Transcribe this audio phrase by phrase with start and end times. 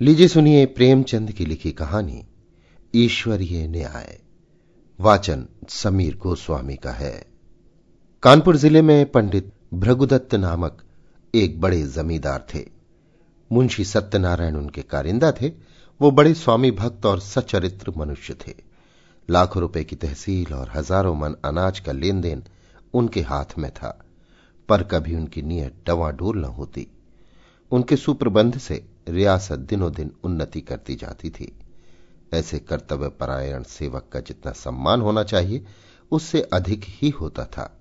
[0.00, 2.24] लीजिए सुनिए प्रेमचंद की लिखी कहानी,
[2.94, 4.18] ईश्वरीय न्याय।
[4.98, 7.26] वाचन समीर गोस्वामी का है।
[8.22, 10.82] कानपुर ज़िले में पंडित भृगुदत्त नामक
[11.34, 12.64] एक बड़े जमींदार थे।
[13.50, 15.48] मुंशी सत्यनारायण उनके कारिंदा थे।
[16.00, 18.54] वो बड़े स्वामी भक्त और सचरित्र मनुष्य थे।
[19.28, 22.42] लाखों रुपए की तहसील और हज़ारों मन अनाज का लेन देन
[22.94, 23.98] उनके हाथ में था,
[24.68, 26.86] पर कभी उनकी नीयत डवाडोल न होती।
[27.72, 31.52] उनके सुप्रबंध से रियासत दिनों दिन उन्नति करती जाती थी।
[32.32, 35.66] ऐसे कर्तव्य परायण सेवक का जितना सम्मान होना चाहिए,
[36.10, 37.80] उससे अधिक ही होता था।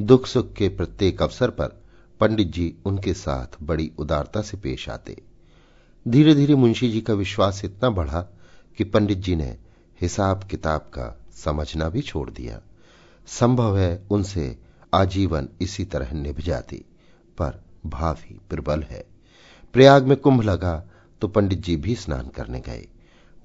[0.00, 1.82] दुख सुख के प्रत्येक अवसर पर
[2.20, 5.22] पंडित जी उनके साथ बड़ी उदारता से पेश आते।
[6.08, 8.22] धीरे धीरे मुंशी जी का विश्वास इतना बढ़ा
[8.78, 9.56] कि पंडित जी ने
[10.00, 12.60] हिसाब किताब का समझना भी छोड़ दिया।
[13.26, 14.58] संभव है उनसे
[14.94, 16.76] आजीवन इसी तरह निभ जाती,
[17.38, 19.13] पर भाव ही प्रबल है।
[19.74, 20.72] प्रयाग में कुंभ लगा
[21.20, 22.86] तो पंडित जी भी स्नान करने गए।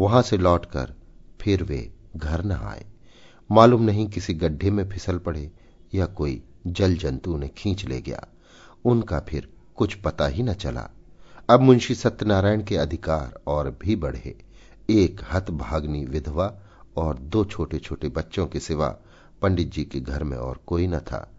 [0.01, 0.93] वहाँ से लौटकर
[1.41, 2.85] फिर वे घर न आए।
[3.49, 5.51] मालूम नहीं किसी गड्ढे में फिसल पड़े
[5.93, 8.27] या कोई जल जंतु उन्हें खींच ले गया।
[8.85, 10.89] उनका फिर कुछ पता ही न चला।
[11.49, 14.37] अब मुंशी सत्यनारायण के अधिकार और भी बढ़े।
[14.89, 16.53] एक हत भागनी विधवा
[16.97, 18.95] और दो छोटे छोटे बच्चों के सिवा
[19.41, 21.29] पंडित जी के घर में और कोई न था।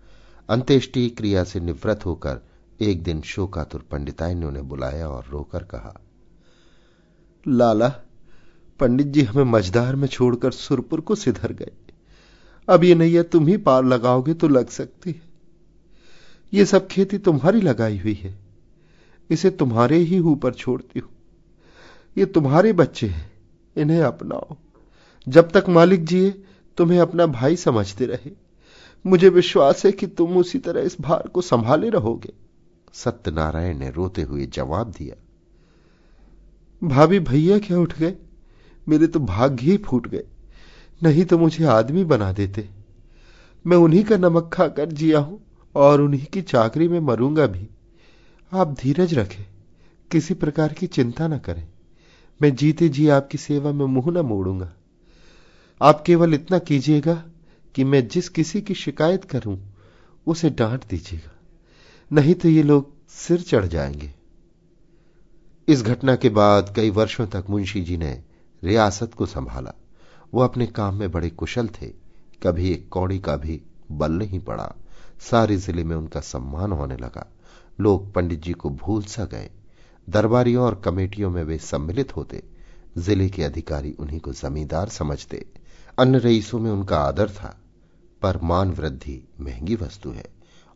[0.48, 2.40] अंत्येष्टि क्रिया से निवृत्त होकर
[2.80, 6.00] एक दिन शोकातुर पंडिताई ने उन्हें बुलाया और रोकर कहा,
[7.48, 7.88] लाला,
[8.80, 11.72] पंडित जी हमें मझदार में छोड़कर सुरपुर को सिधर गए।
[12.68, 15.22] अब ये नैया तुम ही पार लगाओगे तो लग सकती है।
[16.52, 18.38] ये सब खेती तुम्हारी लगाई हुई है।
[19.30, 21.10] इसे तुम्हारे ही ऊपर छोड़ती हूँ।
[22.18, 23.32] ये तुम्हारे बच्चे हैं,
[23.76, 24.56] इन्हें अपनाओ।
[25.28, 26.30] जब तक मालिक जिए,
[26.76, 28.30] तुम्हें अपना भाई समझते रहे।
[29.06, 32.49] मुझे विश्वास है कि तुम उसी तरह इस भार को संभाले रहोगे।
[32.94, 35.16] सत्यनारायण ने रोते हुए जवाब दिया,
[36.82, 38.14] भाभी भैया क्या उठ गए?
[38.86, 40.24] मेरे तो भाग्य ही फूट गए।
[41.00, 42.68] नहीं तो मुझे आदमी बना देते।
[43.64, 45.40] मैं उन्हीं का नमक खाकर जिया हूँ
[45.74, 47.68] और उन्हीं की चाकरी में मरूँगा भी।
[48.52, 49.44] आप धीरज रखें,
[50.10, 51.66] किसी प्रकार की चिंता न करें।
[52.40, 54.72] मैं जीते जी आपकी सेवा में मुँह न मोड़ूँगा।
[55.80, 57.14] आप केवल इतना कीजिएगा
[57.74, 59.58] कि मैं जिस किसी की शिकायत करूँ,
[60.26, 61.36] उसे डांट दीजिएगा।
[62.12, 64.14] नहीं तो ये लोग सिर चढ़ जाएँगे।
[65.68, 68.22] इस घटना के बाद कई वर्षों तक मुंशी जी ने
[68.64, 69.74] रियासत को संभाला।
[70.34, 71.86] वो अपने काम में बड़े कुशल थे।
[72.42, 73.62] कभी एक कौड़ी का भी
[73.92, 74.74] बल नहीं पड़ा।
[75.30, 77.26] सारे ज़िले में उनका सम्मान होने लगा।
[77.80, 79.50] लोग पंडित जी को भूल सा गए।
[80.08, 82.42] दरबारियों और कमेटियों में वे सम्मिलित होते।
[82.98, 85.46] ज़िले के अधिकारी उन्हीं को जमींदार समझते।
[85.98, 87.60] अन्य रईसों में उनका आदर था।
[88.22, 90.26] पर मान वृद्धि महँगी वस्तु है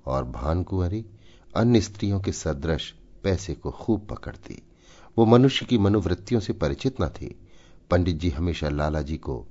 [0.07, 1.07] और भानकुंवरी
[1.57, 2.95] अन्य स्त्रियों के सदृश
[3.25, 4.63] पैसे को खूब पकड़ती।
[5.19, 7.49] वो मनुष्य की मनोवृत्तियों से परिचित न थी।
[7.91, 9.47] पंडित जी हमेशा लाला जी को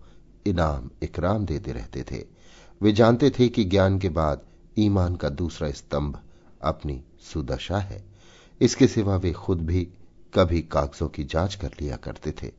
[0.45, 2.25] इनाम, इकराम देते रहते थे।
[2.81, 4.41] वे जानते थे कि ज्ञान के बाद
[4.77, 6.19] ईमान का दूसरा स्तंभ
[6.61, 7.03] अपनी
[7.33, 8.03] सुदशा है।
[8.61, 9.87] इसके सिवा वे खुद भी
[10.33, 12.51] कभी कागजों की जाँच कर लिया करते थे।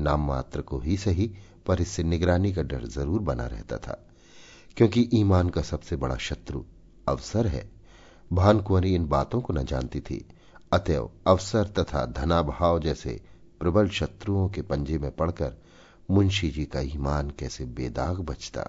[0.00, 1.34] नाम मात्र को ही सही,
[1.66, 4.06] पर इससे निगरानी का डर ज़रूर बना रहता था।
[4.76, 6.64] क्योंकि ईमान का सबसे बड़ा शत्रु
[7.08, 7.79] अवसर है।
[8.30, 10.24] भानकुंवरी इन बातों को न जानती थी।
[10.72, 13.20] अतएव अवसर तथा धनाभाव जैसे
[13.60, 15.56] प्रबल शत्रुओं के पंजे में पड़कर
[16.10, 18.68] मुंशी जी का ईमान कैसे बेदाग बचता।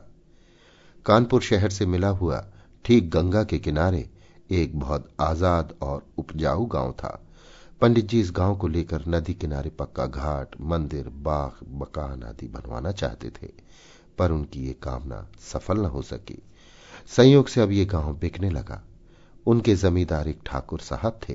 [1.05, 2.43] कानपुर शहर से मिला हुआ
[2.85, 4.09] ठीक गंगा के किनारे
[4.51, 7.19] एक बहुत आज़ाद और उपजाऊ गाँव था।
[7.81, 12.91] पंडित जी इस गाँव को लेकर नदी किनारे पक्का घाट, मंदिर, बाग, मकान आदि बनवाना
[12.91, 13.49] चाहते थे,
[14.17, 16.41] पर उनकी ये कामना सफल न हो सकी।
[17.07, 18.81] संयोग से अब ये गाँव बिकने लगा।
[19.45, 21.33] उनके जमींदार एक ठाकुर साहब थे,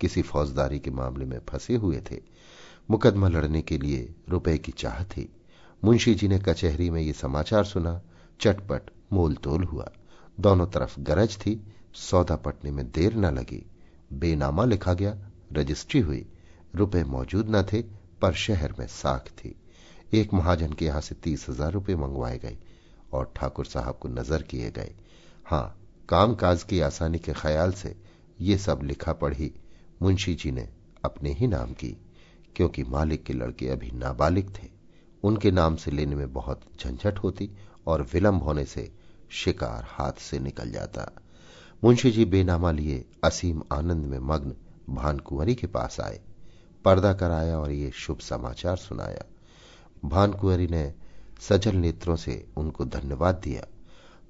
[0.00, 2.20] किसी फौजदारी के मामले में फंसे हुए थे।
[2.90, 5.28] मुकदमा लड़ने के लिए रुपए की चाह थी।
[5.84, 8.00] मुंशी जी ने कचहरी में ये समाचार सुना।
[8.40, 9.90] चटपट मोल तोल हुआ।
[10.40, 11.60] दोनों तरफ़ गरज थी।
[11.94, 13.64] सौदा पटने में देर न लगी।
[14.12, 15.16] बेनामा लिखा गया,
[15.52, 16.26] रजिस्ट्री हुई।
[16.74, 17.82] रुपए मौजूद न थे,
[18.22, 19.54] पर शहर में साख थी।
[20.14, 22.56] एक महाजन के यहाँ से तीस हज़ार रुपये मंगवाए गए
[23.12, 24.94] और ठाकुर साहब को नज़र किए गए।
[25.44, 27.96] हाँ कामकाज की आसानी के ख्याल से
[28.40, 29.54] ये सब लिखा पढ़ी,
[30.02, 30.68] मुंशी जी ने
[31.04, 31.96] अपने ही नाम की,
[32.56, 34.68] क्योंकि मालिक के लड़के अभी नाबालिग थे।
[35.22, 37.50] उनके नाम से लेने में बहुत झंझट होती
[37.86, 38.92] और विलंब होने से
[39.30, 41.10] शिकार हाथ से निकल जाता।
[41.84, 44.54] मुंशी जी बेनामा लिए असीम आनंद में मग्न
[44.94, 46.20] भानकुंवरी के पास आए।
[46.84, 49.24] पर्दा कराया और ये शुभ समाचार सुनाया।
[50.04, 50.94] भानकुंवरी ने
[51.40, 53.66] सजल नेत्रों से उनको धन्यवाद दिया।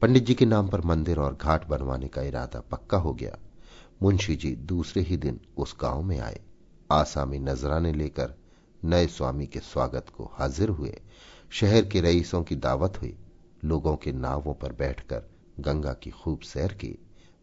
[0.02, 3.38] पंडित जी के नाम पर मंदिर और घाट बनवाने का इरादा पक्का हो गया।
[4.02, 6.40] मुंशी जी दूसरे ही दिन उस गाँव में आए।
[6.90, 8.34] आसामी नजराने लेकर
[8.84, 11.00] नए स्वामी के स्वागत को हाजिर हुए।
[11.50, 13.16] शहर के रईसों की दावत हुई।
[13.64, 15.22] लोगों के नावों पर बैठकर
[15.60, 16.98] गंगा की खूब सैर की।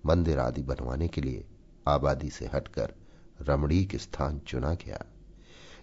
[0.06, 1.46] मंदिर आदि बनवाने के लिए
[1.88, 2.94] आबादी से हटकर
[3.42, 5.06] रमणीक स्थान चुना गया।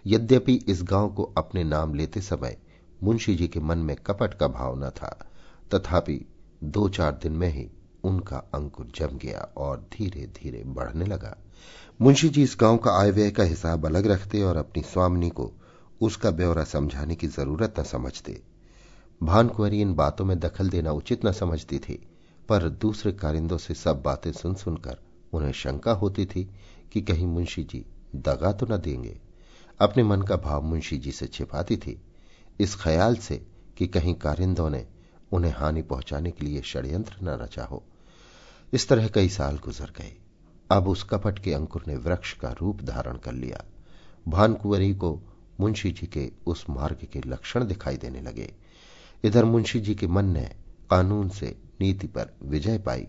[0.05, 2.57] यद्यपि इस गाँव को अपने नाम लेते समय
[3.03, 5.31] मुंशी जी के मन में कपट का भाव न था,
[5.73, 6.25] तथापि
[6.63, 7.69] दो चार दिन में ही
[8.03, 11.37] उनका अंकुर जम गया और धीरे धीरे बढ़ने लगा।
[12.01, 15.51] मुंशी जी इस गाँव का आय व्यय का हिसाब अलग रखते और अपनी स्वामिनी को
[16.01, 18.41] उसका ब्यौरा समझाने की ज़रूरत न समझते।
[19.23, 22.07] भानकुंवरी इन बातों में दखल देना उचित न समझती थी,
[22.49, 24.97] पर दूसरे कारिंदों से सब बातें सुन सुनकर
[25.33, 26.49] उन्हें शंका होती थी
[26.93, 27.85] कि कहीं मुंशी जी
[28.15, 29.19] दगा तो न देंगे।
[29.79, 32.01] अपने मन का भाव मुंशी जी से छिपाती थी।
[32.59, 33.45] इस ख्याल से
[33.77, 34.85] कि कहीं कारिंदों ने
[35.31, 37.83] उन्हें हानि पहुँचाने के लिए षड्यंत्र न रचा हो।
[38.73, 40.17] इस तरह कई साल गुजर गए।
[40.71, 43.63] अब उस कपट के अंकुर ने वृक्ष का रूप धारण कर लिया।
[44.27, 45.21] भानकुंवरी को
[45.59, 48.53] मुंशी जी के उस मार्ग के लक्षण दिखाई देने लगे।
[49.23, 50.51] इधर मुंशी जी के मन ने
[50.89, 53.07] कानून से नीति पर विजय पाई।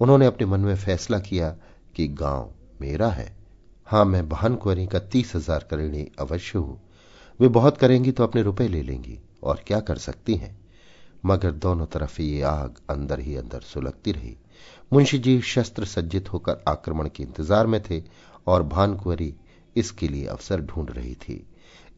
[0.00, 1.56] उन्होंने अपने मन में फैसला किया
[1.96, 3.36] कि गाँव मेरा है।
[3.86, 6.80] हाँ, मैं भानकुंवरी का तीस हज़ार करेणी अवश्य हूँ।
[7.40, 10.57] वे बहुत करेंगी तो अपने रुपए ले लेंगी। और क्या कर सकती हैं?
[11.22, 14.36] मगर दोनों तरफ़ ये आग अंदर ही अंदर सुलगती रही।
[14.92, 18.02] मुंशी जी शस्त्र सज्जित होकर आक्रमण के इंतज़ार में थे
[18.46, 19.34] और भानकुंवरी
[19.76, 21.44] इसके लिए अवसर ढूंढ रही थी।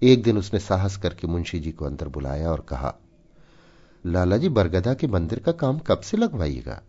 [0.02, 2.94] एक दिन उसने साहस करके मुंशी जी को अंदर बुलाया और कहा,
[4.04, 6.80] लाला जी, बरगदा के मंदिर का काम कब से लगवाइएगा?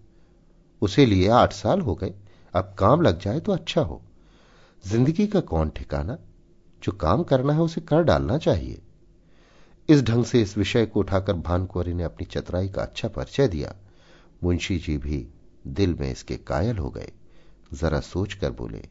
[0.81, 2.13] उसे लिए आठ साल हो गए।
[2.53, 4.01] अब काम लग जाए तो अच्छा हो।
[4.83, 6.17] ज़िंदगी का कौन ठिकाना?
[6.81, 8.81] जो काम करना है उसे कर डालना चाहिए।
[9.89, 13.75] इस ढंग से इस विषय को उठाकर भानकुंवरी ने अपनी चतुराई का अच्छा परिचय दिया।
[14.43, 15.25] मुंशी जी भी
[15.67, 17.11] दिल में इसके कायल हो गए।
[17.71, 18.81] जरा सोचकर बोले,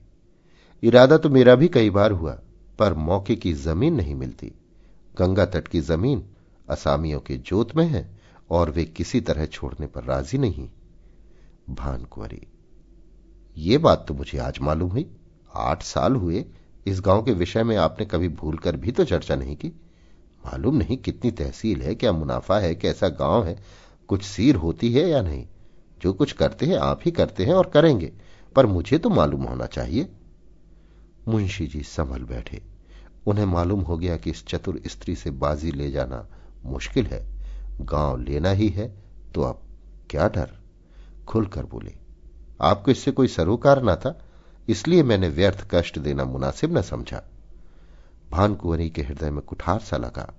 [0.82, 2.38] इरादा तो मेरा भी कई बार हुआ,
[2.78, 4.52] पर मौके की ज़मीन नहीं मिलती।
[5.14, 6.22] गंगा तट की ज़मीन
[6.68, 8.08] असामियों के जोत में है
[8.50, 10.68] और वे किसी तरह छोड़ने पर राज़ी नहीं।
[11.70, 12.46] भानकुंवरी,
[13.56, 15.06] ये बात तो मुझे आज मालूम हुई।
[15.50, 16.44] आठ साल हुए,
[16.86, 19.72] इस गाँव के विषय में आपने कभी भूलकर भी तो चर्चा नहीं की।
[20.46, 23.60] मालूम नहीं कितनी तहसील है, क्या मुनाफा है, कैसा गाँव है,
[24.08, 25.46] कुछ सीर होती है या नहीं?
[26.02, 28.12] जो कुछ करते हैं, आप ही करते हैं और करेंगे,
[28.56, 30.08] पर मुझे तो मालूम होना चाहिए।
[31.28, 32.62] मुंशी जी संभल बैठे।
[33.26, 36.26] उन्हें मालूम हो गया कि इस चतुर स्त्री से बाजी ले जाना
[36.64, 37.26] मुश्किल है।
[37.80, 38.94] गाँव लेना ही है
[39.34, 39.60] तो अब
[40.10, 40.50] क्या डर?
[41.28, 41.92] खुलकर बोले,
[42.60, 44.18] आपको इससे कोई सरोकार ना था?
[44.68, 47.22] इसलिए मैंने व्यर्थ कष्ट देना मुनासिब न समझा।
[48.30, 50.32] भानकुंवरी के हृदय में कुठार सा लगा।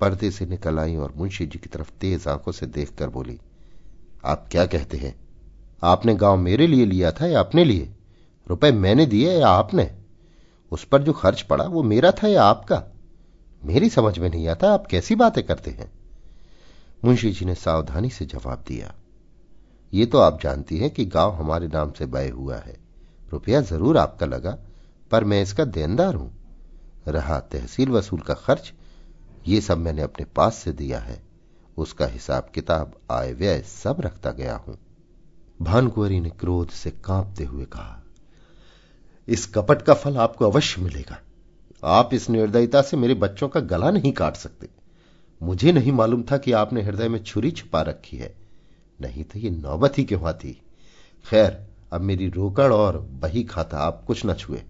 [0.00, 3.38] पर्दे से निकल आई और मुंशी जी की तरफ़ तेज आँखों से देखकर बोली,
[4.24, 5.14] आप क्या कहते हैं?
[5.82, 7.92] आपने गाँव मेरे लिए लिया था या अपने लिए?
[8.46, 9.90] रुपए मैंने दिए या आपने?
[10.72, 12.82] उस पर जो खर्च पड़ा वो मेरा था या आपका?
[13.62, 15.90] मेरी समझ में नहीं आता आप कैसी बातें करते हैं?
[17.02, 18.94] मुंशी जी ने सावधानी से जवाब दिया,
[19.92, 22.76] ये तो आप जानती हैं कि गाँव हमारे नाम से बय हुआ है।
[23.28, 24.56] रुपया ज़रूर आपका लगा,
[25.10, 26.30] पर मैं इसका देनदार हूँ।
[27.06, 28.72] रहा तहसील वसूल का खर्च,
[29.46, 31.22] ये सब मैंने अपने पास से दिया है।
[31.76, 34.78] उसका हिसाब किताब आय व्यय सब रखता गया हूँ।
[35.62, 38.02] भानकुवरी ने क्रोध से कांपते हुए कहा,
[39.28, 41.18] इस कपट का फल आपको अवश्य मिलेगा।
[41.82, 44.68] आप इस निर्दयता से मेरे बच्चों का गला नहीं काट सकते।
[45.40, 48.34] मुझे नहीं मालूम था कि आपने हृदय में छुरी छुपा रखी है।
[49.00, 50.52] नहीं तो ये नौबत ही क्यों आती?
[51.24, 54.62] खैर, अब मेरी रोकड़ और बही खाता आप कुछ न छुए।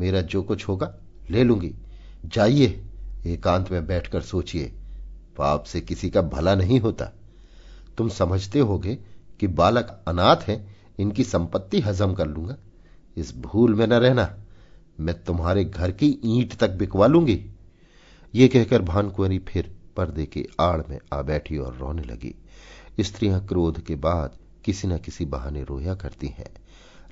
[0.00, 0.94] मेरा जो कुछ होगा
[1.30, 1.74] ले लूँगी।
[2.26, 2.84] जाइए,
[3.26, 4.72] एकांत में बैठकर सोचिए।
[5.36, 7.04] पाप से किसी का भला नहीं होता।
[7.98, 8.98] तुम समझते होगे
[9.40, 12.56] कि बालक अनाथ है, इनकी संपत्ति हजम कर लूँगा।
[13.16, 14.36] इस भूल में न रहना।
[15.00, 17.46] मैं तुम्हारे घर की ईंट तक बिकवा लूँगी।
[18.34, 22.34] ये कहकर भानकुंवरी फिर पर्दे की आड़ में आ बैठी और रोने लगी।
[23.00, 26.54] स्त्रियाँ क्रोध के बाद किसी न किसी बहाने रोया करती हैं।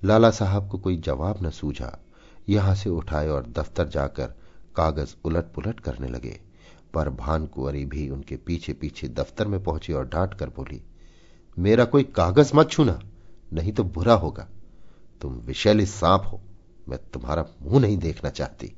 [0.04, 1.98] लाला साहब को कोई जवाब न सूझा।
[2.48, 4.34] यहाँ से उठाए और दफ्तर जाकर
[4.76, 6.40] कागज़ उलट पुलट करने लगे।
[6.94, 10.80] पर भानकुंवरी भी उनके पीछे पीछे दफ्तर में पहुँची और डांट कर बोली,
[11.56, 12.98] मेरा कोई कागज़ मत छूना,
[13.52, 14.48] नहीं तो बुरा होगा।
[15.20, 16.40] तुम विशैली सांप हो,
[16.88, 18.72] मैं तुम्हारा मुँह नहीं देखना चाहती।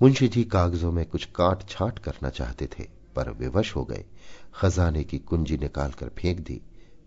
[0.00, 4.04] मुंशी जी कागजों में कुछ काट छाट करना चाहते थे, पर विवश हो गए।
[4.54, 6.60] खजाने की कुंजी निकालकर फेंक दी,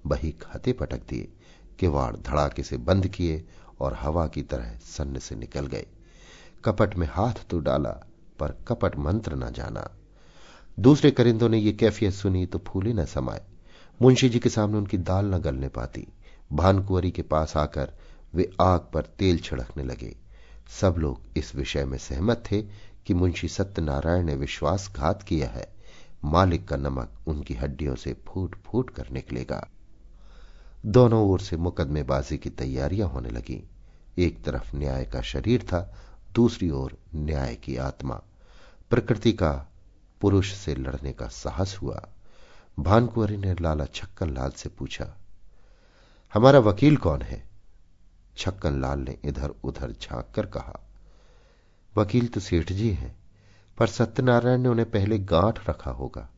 [0.08, 1.28] बही खाते पटक दिए,
[1.80, 3.44] किवाड़ धड़ाके से बंद किए
[3.82, 5.86] और हवा की तरह सन्न से निकल गए।
[6.66, 7.90] कपट में हाथ तो डाला,
[8.40, 9.92] पर कपट मंत्र न जाना।
[10.80, 13.42] दूसरे करिंदों ने यह कैफियत सुनी तो फूले न समाये।
[14.02, 16.08] मुंशी जी के सामने उनकी दाल न गलने पाती।
[16.54, 17.94] भानकुंवरी के पास आकर
[18.36, 20.16] वे आग पर तेल छिड़कने लगे।
[20.82, 22.62] सब लोग इस विषय में सहमत थे
[23.06, 25.74] कि मुंशी सत्यनारायण ने विश्वासघात किया है।
[26.24, 29.70] मालिक का नमक उनकी हड्डियों से फूट फूट कर निकलेगा।
[30.86, 33.69] दोनों ओर से मुकदमेबाजी की तैयारियाँ होने लगी।
[34.20, 35.96] एक तरफ़ न्याय का शरीर था,
[36.34, 38.22] दूसरी ओर न्याय की आत्मा।
[38.92, 39.52] प्रकृति का
[40.22, 42.08] पुरुष से लड़ने का साहस हुआ।
[42.80, 45.16] भानकुंवरी ने लाला छक्कन लाल से पूछा,
[46.34, 47.44] हमारा वकील कौन है?
[48.38, 50.80] छक्कन लाल ने इधर उधर झाँक कर कहा,
[51.98, 53.16] वकील तो सेठ जी हैं,
[53.78, 56.30] पर सत्यनारायण ने उन्हें पहले गांठ रखा होगा।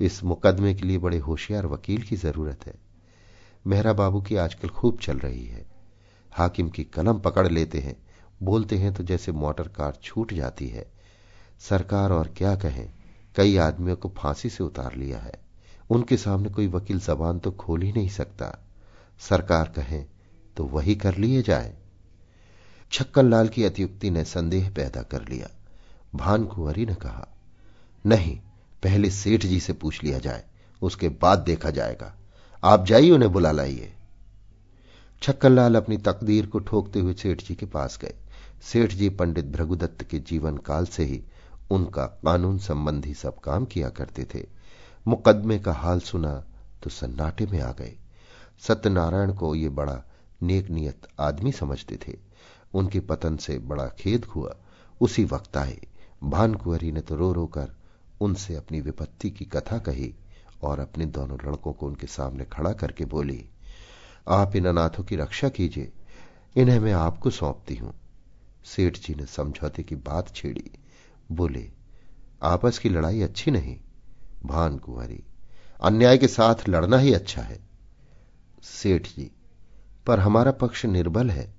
[0.00, 2.74] इस मुकदमे के लिए बड़े होशियार वकील की ज़रूरत है।
[3.66, 5.69] मेहरा बाबू की आजकल खूब चल रही है।
[6.32, 7.96] हाकिम की कलम पकड़ लेते हैं।
[8.42, 10.90] बोलते हैं तो जैसे मोटर कार छूट जाती है।
[11.58, 12.92] सरकार और क्या कहें?
[13.36, 15.32] कई आदमियों को फांसी से उतार लिया है।
[15.90, 18.66] उनके सामने कोई वकील जबान तो खोल ही नहीं सकता।
[19.20, 20.04] सरकार कहे
[20.56, 21.76] तो वही कर लिए जाए।
[22.92, 25.48] छक्कन लाल की अतियुक्ति ने संदेह पैदा कर लिया।
[26.14, 27.28] भान कुंवरी ने कहा,
[28.06, 28.40] नहीं,
[28.82, 30.44] पहले सेठ जी से पूछ लिया जाए,
[30.82, 32.14] उसके बाद देखा जाएगा।
[32.64, 33.92] आप जाइए, उन्हें बुला लाइए।
[35.22, 38.14] छक्कनलाल अपनी तकदीर को ठोकते हुए सेठ जी के पास गए।
[38.62, 41.22] सेठ जी पंडित भृगुदत्त के जीवन काल से ही
[41.70, 44.46] उनका कानून संबंधी सब काम किया करते थे।
[45.06, 46.32] मुकदमे का हाल सुना
[46.82, 47.92] तो सन्नाटे में आ गए।
[48.60, 50.02] सत्यनारायण को ये बड़ा
[50.42, 52.16] नेक नियत आदमी समझते थे।
[52.74, 54.56] उनके पतन से बड़ा खेद हुआ।
[55.00, 55.78] उसी वक्त आए।
[56.24, 57.74] भानकुंवरी ने तो रो रो कर
[58.20, 60.14] उनसे अपनी विपत्ति की कथा कही
[60.62, 63.44] और अपने दोनों लड़कों को उनके सामने खड़ा करके बोली
[64.30, 65.92] आप इन अनाथों की रक्षा कीजिए।
[66.56, 67.94] इन्हें मैं आपको सौंपती हूँ।
[68.64, 70.70] सेठ जी ने समझौते की बात छेड़ी।
[71.32, 71.70] बोले,
[72.42, 73.76] आपस की लड़ाई अच्छी नहीं।
[74.46, 75.22] भान कुंवरी
[75.82, 77.60] अन्याय के साथ लड़ना ही अच्छा है।
[78.62, 79.30] सेठ जी,
[80.06, 81.54] पर हमारा पक्ष निर्बल है।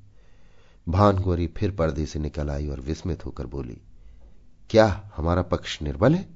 [0.90, 3.82] भानकुंवरी फिर पर्दे से निकल आई और विस्मित होकर बोली,
[4.70, 6.28] क्या हमारा पक्ष निर्बल है?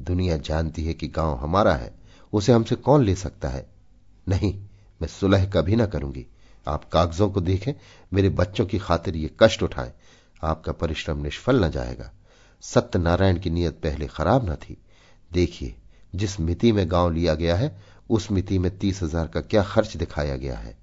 [0.00, 1.94] दुनिया जानती है कि गाँव हमारा है।
[2.32, 3.70] उसे हमसे कौन ले सकता है?
[4.28, 4.67] नहीं।
[5.00, 6.26] मैं सुलह कभी ना करूँगी।
[6.66, 7.72] आप कागजों को देखें,
[8.12, 9.92] मेरे बच्चों की खातिर ये कष्ट उठाएँ।
[10.42, 12.10] आपका परिश्रम निष्फल न जाएगा।
[12.62, 14.76] सत्यनारायण की नीयत पहले खराब न थी।
[15.30, 15.74] देखिए,
[16.14, 17.76] जिस मिति में गाँव लिया गया है,
[18.10, 20.76] उस मिति में तीस हज़ार का क्या खर्च दिखाया गया है।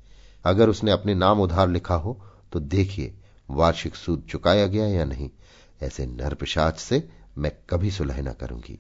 [0.46, 2.20] अगर उसने अपने नाम उधार लिखा हो
[2.52, 3.14] तो देखिए,
[3.50, 5.30] वार्षिक सूद चुकाया गया या नहीं।
[5.84, 7.08] ऐसे नरपिशाच से
[7.38, 8.78] मैं कभी सुलह न करूँगी।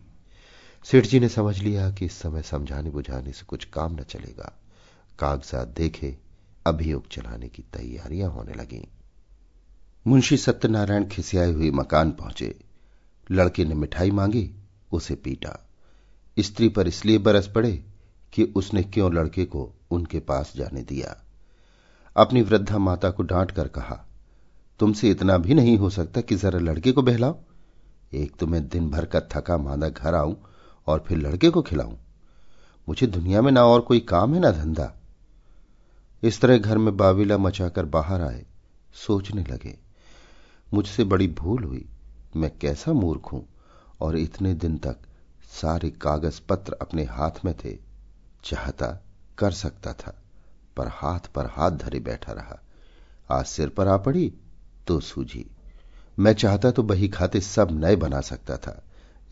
[0.86, 4.51] सेठ जी ने समझ लिया कि इस समय समझाने बुझाने से कुछ काम न चलेगा।
[5.20, 6.18] कागजात देखे,
[6.68, 8.88] अभियोग चलाने की तैयारियाँ होने लगी।
[10.08, 12.56] मुंशी सत्यनारायण खिसियाए हुए मकान पहुँचे।
[13.32, 14.50] लड़के ने मिठाई मांगी,
[14.92, 15.70] उसे पीटा।
[16.40, 17.72] स्त्री पर इसलिए बरस पड़े
[18.34, 21.16] कि उसने क्यों लड़के को उनके पास जाने दिया।
[22.16, 24.06] अपनी वृद्धा माता को डांट कर कहा,
[24.80, 27.38] तुमसे इतना भी नहीं हो सकता कि जरा लड़के को बहलाओ
[28.14, 30.38] एक तो मैं दिन भर का थका मांदा घर आऊँ
[30.88, 31.96] और फिर लड़के को खिलाऊं।
[32.90, 34.94] मुझे दुनिया में ना और कोई काम है ना धंधा।
[36.25, 38.46] इस तरह घर में बाविला मचाकर बाहर आए,
[38.96, 39.77] सोचने लगे,
[40.74, 41.86] मुझसे बड़ी भूल हुई,
[42.36, 43.46] मैं कैसा मूर्ख हूँ,
[44.01, 44.98] और इतने दिन तक
[45.51, 47.77] सारे कागज़ पत्र अपने हाथ में थे,
[48.44, 48.88] चाहता
[49.38, 50.15] कर सकता था,
[50.77, 52.60] पर हाथ पर हाथ धरे बैठा रहा।
[53.29, 54.34] आज सिर पर आ पड़ी
[54.88, 55.46] तो सूझी।
[56.20, 58.82] मैं चाहता तो बही खाते सब नए बना सकता था,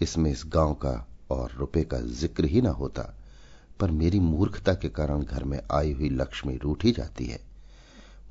[0.01, 0.95] इसमें इस गाँव का
[1.31, 3.13] और रुपए का ज़िक्र ही ना होता।
[3.79, 7.39] पर मेरी मूर्खता के कारण घर में आई हुई लक्ष्मी रूठ ही जाती है।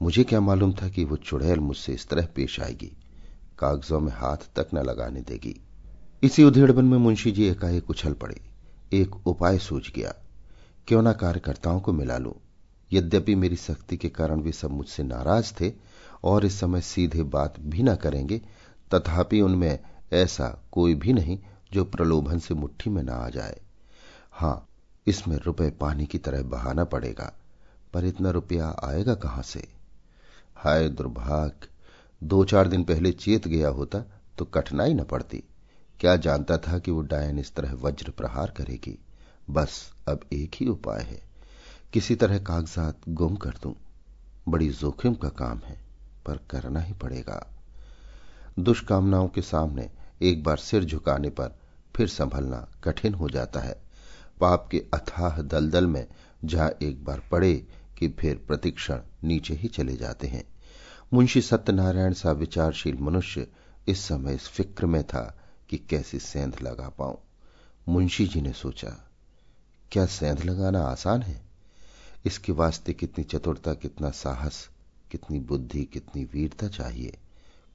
[0.03, 2.93] मुझे क्या मालूम था कि वो चुड़ैल मुझसे इस तरह पेश आएगी।
[3.59, 5.61] कागजों में हाथ तक न लगाने देगी।
[6.23, 8.41] इसी उधेड़बन में मुंशी जी एकाएक उछल पड़े।
[8.93, 10.15] एक उपाय सूझ गया।
[10.89, 12.41] क्यों ना कार्यकर्ताओं को मिला लो?
[12.93, 15.73] यद्यपि मेरी सख्ती के कारण वे सब मुझसे नाराज़ थे
[16.25, 18.41] और इस समय सीधे बात भी न करेंगे,
[18.95, 19.79] तथापि उनमें
[20.13, 21.39] ऐसा कोई भी नहीं
[21.73, 23.61] जो प्रलोभन से मुट्ठी में ना आ जाए।
[24.33, 24.69] हाँ
[25.07, 27.33] इसमें रुपए पानी की तरह बहाना पड़ेगा,
[27.95, 29.67] पर इतना रुपया आएगा कहाँ से?
[30.57, 31.69] हाय दुर्भाग्य
[32.23, 33.99] दो चार दिन पहले चेत गया होता
[34.39, 35.43] तो कठिनाई न पड़ती।
[36.01, 38.99] क्या जानता था कि वो डायन इस तरह वज्र प्रहार करेगी?
[39.49, 41.21] बस अब एक ही उपाय है,
[41.93, 43.75] किसी तरह कागजात गुम कर दूँ।
[44.49, 45.79] बड़ी जोखिम का काम है,
[46.27, 47.47] पर करना ही पड़ेगा।
[48.59, 49.91] दुष्कामनाओं के सामने
[50.23, 51.57] एक बार सिर झुकाने पर
[51.95, 53.82] फिर संभलना कठिन हो जाता है।
[54.43, 56.07] पाप के अथाह दलदल में
[56.45, 57.67] जहाँ एक बार पड़े
[57.99, 60.45] कि फिर प्रतिक्षण नीचे ही चले जाते हैं।
[61.15, 63.47] मुंशी सत्यनारायण सा विचारशील मनुष्य
[63.89, 65.39] इस समय इस फ़िक्र में था
[65.71, 67.19] कि कैसे सेंध लगा पाऊँ।
[67.89, 69.09] मुंशी जी ने सोचा,
[69.93, 71.43] क्या सेंध लगाना आसान है?
[72.25, 74.69] इसके वास्ते कितनी चतुरता, कितना साहस,
[75.11, 77.19] कितनी बुद्धि, कितनी वीरता चाहिए।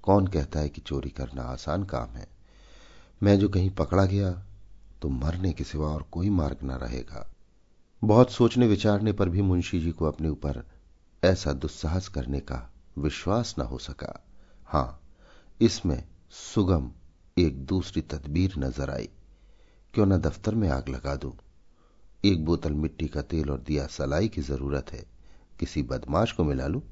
[0.04, 2.28] कौन कहता है कि चोरी करना आसान काम है?
[3.24, 4.44] मैं जो कहीं पकड़ा गया
[5.02, 7.34] तो मरने के सिवा और कोई मार्ग न रहेगा।
[8.04, 10.64] बहुत सोचने विचारने पर भी मुंशी जी को अपने ऊपर
[11.24, 14.26] ऐसा दुस्साहस करने का विश्वास न हो सका।
[14.66, 15.02] हाँ,
[15.62, 16.92] इसमें सुगम
[17.38, 19.10] एक दूसरी तदबीर नज़र आई।
[19.94, 21.36] क्यों न दफ्तर में आग लगा दू?
[22.26, 25.06] एक बोतल मिट्टी का तेल और दिया सलाई की ज़रूरत है।
[25.60, 26.84] किसी बदमाश को मिला लू?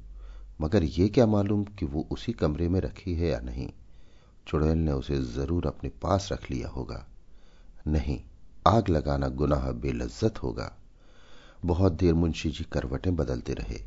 [0.60, 3.68] मगर यह क्या मालूम कि वो उसी कमरे में रखी है या नहीं?
[4.46, 7.06] चुड़ैल ने उसे ज़रूर अपने पास रख लिया होगा।
[7.86, 8.22] नहीं।
[8.66, 10.76] आग लगाना गुनाह बेलज्जत होगा।
[11.64, 13.80] बहुत देर मुंशी जी करवटें बदलते रहे।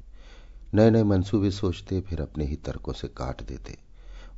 [0.74, 3.78] नए नए मंसूबे सोचते, फिर अपने ही तर्कों से काट देते।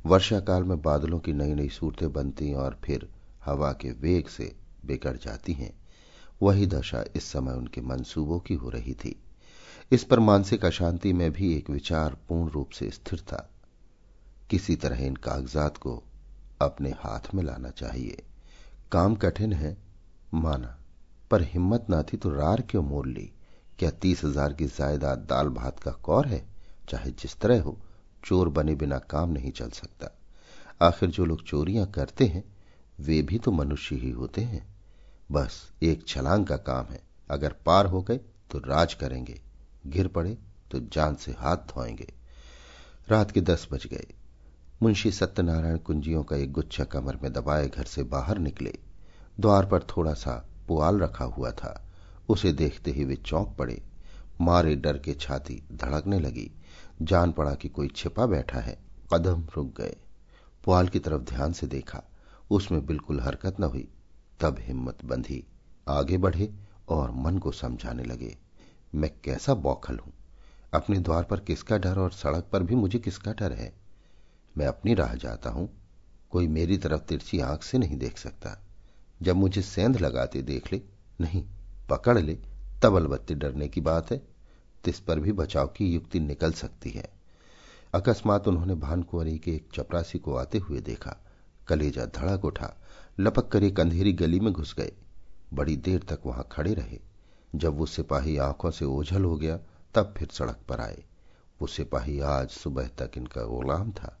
[0.06, 3.08] वर्षा काल में बादलों की नई नई सूरतें बनती और फिर
[3.44, 5.82] हवा के वेग से बिगड़ जाती हैं।
[6.42, 9.22] वही दशा इस समय उनके मंसूबों की हो रही थी।
[9.92, 13.50] इस पर मानसिक अशांति में भी एक विचार पूर्ण रूप से स्थिर था।
[14.50, 16.02] किसी तरह इन कागजात को
[16.62, 18.22] अपने हाथ में लाना चाहिए।
[18.92, 19.78] काम कठिन है,
[20.34, 20.78] माना,
[21.30, 23.32] पर हिम्मत ना थी तो रार क्यों मोल ली?
[23.78, 26.48] क्या तीस हज़ार की जायदाद दाल भात का कौर है?
[26.88, 27.80] चाहे जिस तरह हो,
[28.24, 30.18] चोर बने बिना काम नहीं चल सकता।
[30.86, 32.44] आखिर जो लोग चोरियाँ करते हैं,
[33.00, 34.76] वे भी तो मनुष्य ही होते हैं।
[35.32, 38.20] बस एक छलांग का काम है। अगर पार हो गए
[38.50, 39.40] तो राज करेंगे।
[39.86, 40.38] गिर पड़े
[40.70, 42.12] तो जान से हाथ धोएँगे।
[43.08, 44.06] रात के दस बज गए।
[44.82, 48.78] मुंशी सत्यनारायण कुंजियों का एक गुच्छा कमर में दबाए घर से बाहर निकले।
[49.40, 51.88] द्वार पर थोड़ा सा पुआल रखा हुआ था।
[52.28, 53.82] उसे देखते ही वे चौंक पड़े।
[54.40, 56.50] मारे डर के छाती धड़कने लगी।
[57.02, 58.78] जान पड़ा कि कोई छिपा बैठा है।
[59.14, 59.96] कदम रुक गए।
[60.64, 62.02] पुआल की तरफ़ ध्यान से देखा।
[62.50, 63.88] उसमें बिल्कुल हरकत न हुई।
[64.40, 65.46] तब हिम्मत बंधी।
[65.88, 66.54] आगे बढ़े
[66.88, 68.36] और मन को समझाने लगे।
[68.94, 70.12] मैं कैसा बौखल हूँ।
[70.74, 73.81] अपने द्वार पर किसका डर और सड़क पर भी मुझे किसका डर है?
[74.58, 75.70] मैं अपनी राह जाता हूँ।
[76.30, 78.62] कोई मेरी तरफ़ तिरछी आँख से नहीं देख सकता।
[79.22, 80.82] जब मुझे सेंध लगाते देख ले,
[81.20, 81.44] नहीं,
[81.90, 82.38] पकड़ ले,
[82.82, 84.22] तब अलबत्ते डरने की बात है।
[84.84, 87.12] तिस पर भी बचाव की युक्ति निकल सकती है।
[87.94, 91.16] अकस्मात उन्होंने भानकुंवरी के एक चपरासी को आते हुए देखा।
[91.68, 92.74] कलेजा धड़क उठा।
[93.20, 94.92] लपक कर एक अंधेरी गली में घुस गए।
[95.54, 97.00] बड़ी देर तक वहाँ खड़े रहे।
[97.54, 99.58] जब वो सिपाही आँखों से ओझल हो गया,
[99.94, 101.04] तब फिर सड़क पर आए।
[101.60, 104.18] वो सिपाही आज सुबह तक इनका गुलाम था।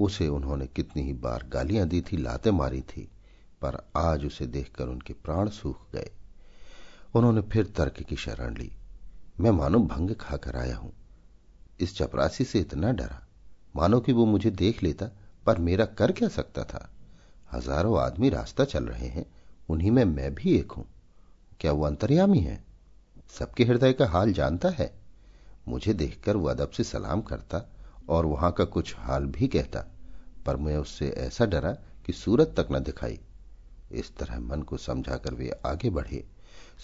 [0.00, 3.10] उसे उन्होंने कितनी ही बार गालियाँ दी थी, लाते मारी थी,
[3.62, 6.10] पर आज उसे देखकर उनके प्राण सूख गए।
[7.14, 8.72] उन्होंने फिर तर्क की शरण ली।
[9.40, 10.92] मैं मानो भंग खाकर आया हूँ।
[11.80, 13.26] इस चपरासी से इतना डरा।
[13.76, 15.06] मानो कि वो मुझे देख लेता,
[15.46, 16.90] पर मेरा कर क्या सकता था?
[17.52, 19.26] हज़ारों आदमी रास्ता चल रहे हैं,
[19.68, 20.86] उन्हीं में मैं भी एक हूँ।
[21.60, 22.64] क्या वो अंतर्यामी है?
[23.38, 25.00] सबके हृदय का हाल जानता है।
[25.68, 27.72] मुझे देखकर वो अदब से सलाम करता
[28.08, 29.89] और वहाँ का कुछ हाल भी कहता।
[30.46, 31.72] पर मैं उससे ऐसा डरा
[32.06, 33.20] कि सूरत तक न दिखाई।
[33.92, 36.24] इस तरह मन को समझाकर वे आगे बढ़े।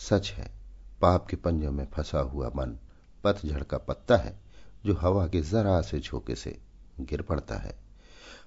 [0.08, 0.50] सच है,
[1.00, 2.76] पाप के पंजों में फंसा हुआ मन
[3.24, 4.38] पतझड़ का पत्ता है,
[4.86, 6.58] जो हवा के जरा से झोंके से
[7.00, 7.78] गिर पड़ता है।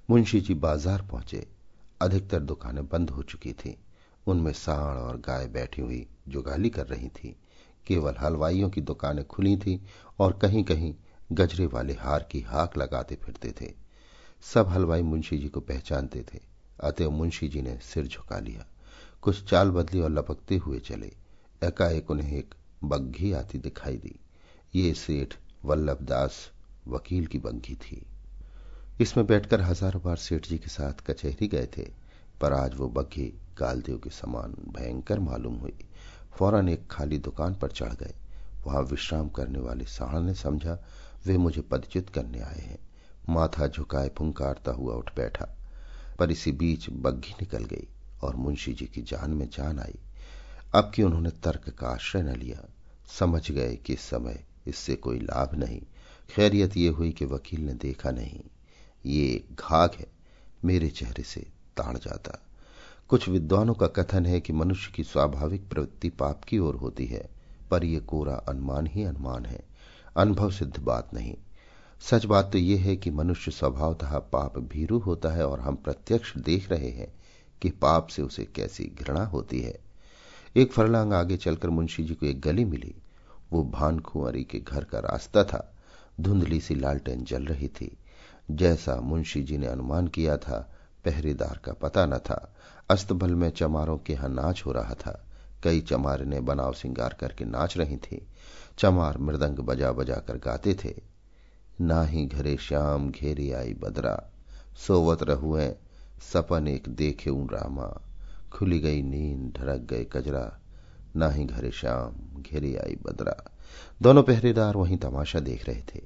[0.10, 1.48] मुंशी जी बाज़ार पहुँचे।
[2.02, 3.78] अधिकतर दुकानें बंद हो चुकी थी।
[4.28, 7.36] उनमें साण और गाय बैठी हुई जो गाली कर रही थी।
[7.88, 9.82] केवल हलवाइयों की दुकानें खुली थी
[10.19, 10.93] और कहीं कहीं
[11.32, 13.74] गजरे वाले हार की हाक लगाते फिरते थे।
[14.43, 16.39] सब हलवाई मुंशी जी को पहचानते थे,
[16.80, 18.65] अतएव मुंशी जी ने सिर झुका लिया।
[19.21, 21.12] कुछ चाल बदली और लपकते हुए चले।
[21.63, 24.19] एकाएक उन्हें एक बग्घी आती दिखाई दी।
[24.75, 25.34] ये सेठ
[25.65, 26.39] वल्लभ दास
[26.88, 28.02] वकील की बग्घी थी।
[29.02, 31.88] इसमें बैठकर हज़ारों बार सेठ जी के साथ कचहरी गए थे,
[32.41, 35.78] पर आज वो बग्घी कालदेव के समान भयंकर मालूम हुई।
[36.34, 38.15] फ़ौरन एक खाली दुकान पर चढ़ गए।
[38.65, 40.84] वहाँ विश्राम करने वाले साण ने समझा,
[41.25, 42.88] वे मुझे पदच्युत करने आए हैं।
[43.29, 45.47] माथा झुकाए पुंकारता हुआ उठ बैठा,
[46.19, 47.87] पर इसी बीच बग्घी निकल गई
[48.23, 49.99] और मुंशी जी की जान में जान आई।
[50.75, 52.65] अब कि उन्होंने तर्क का आश्रय न लिया,
[53.19, 55.81] समझ गए कि इस समय इससे कोई लाभ नहीं।
[56.29, 58.41] खैरियत ये हुई कि वकील ने देखा नहीं,
[59.05, 60.07] ये घाघ है,
[60.65, 61.41] मेरे चेहरे से
[61.77, 62.37] ताड़ जाता।
[63.09, 67.29] कुछ विद्वानों का कथन है कि मनुष्य की स्वाभाविक प्रवृत्ति पाप की ओर होती है,
[67.71, 69.63] पर यह कोरा अनुमान ही अनुमान है,
[70.17, 71.35] अनुभव सिद्ध बात नहीं।
[72.01, 76.38] सच बात तो यह है कि मनुष्य स्वभावतः पाप भीरू होता है और हम प्रत्यक्ष
[76.38, 77.13] देख रहे हैं
[77.62, 79.79] कि पाप से उसे कैसी घृणा होती है।
[80.55, 82.95] एक फरलांग आगे चलकर मुंशी जी को एक गली मिली।
[83.51, 85.75] वो भान के घर का रास्ता था।
[86.21, 87.97] धुंधली सी लालटेन जल रही थी।
[88.51, 92.55] जैसा मुंशी जी ने अनुमान किया था, पहरेदार का पता न था।
[92.89, 95.25] अस्तबल में चमारों के यहाँ नाच हो रहा था।
[95.63, 98.27] कई चमार ने बनाव सिंगार करके नाच रही थी।
[98.77, 101.09] चमार मृदंग बजा बजा कर गाते थे।
[101.81, 104.31] ना ही घरे श्याम घेरे आई बदरा।
[104.87, 105.75] सोवत रहुए
[106.33, 108.01] सपन एक देखे रामा।
[108.51, 110.59] खुली गई नींद, ढरक गए कजरा।
[111.15, 113.51] ना ही घरे श्याम घेरी आई बदरा।
[114.01, 116.01] दोनों पहरेदार वहीं तमाशा देख रहे थे।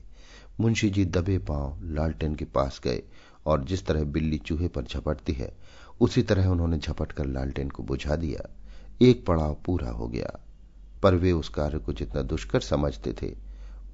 [0.59, 3.03] मुंशी जी दबे पाँव लालटेन के पास गए
[3.45, 5.57] और जिस तरह बिल्ली चूहे पर झपटती है,
[6.01, 8.49] उसी तरह उन्होंने झपट कर लालटेन को बुझा दिया।
[9.01, 10.39] एक पड़ाव पूरा हो गया,
[11.03, 13.36] पर वे उस कार्य को जितना दुष्कर समझते थे,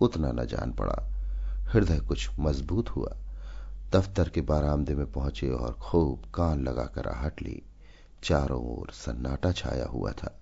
[0.02, 1.14] उतना न जान पड़ा।
[1.74, 3.18] हृदय कुछ मज़बूत हुआ।
[3.92, 7.64] दफ्तर के बारामदे में पहुँचे और खूब कान लगाकर आहट ली।
[8.24, 10.40] चारों ओर सन्नाटा छाया हुआ था।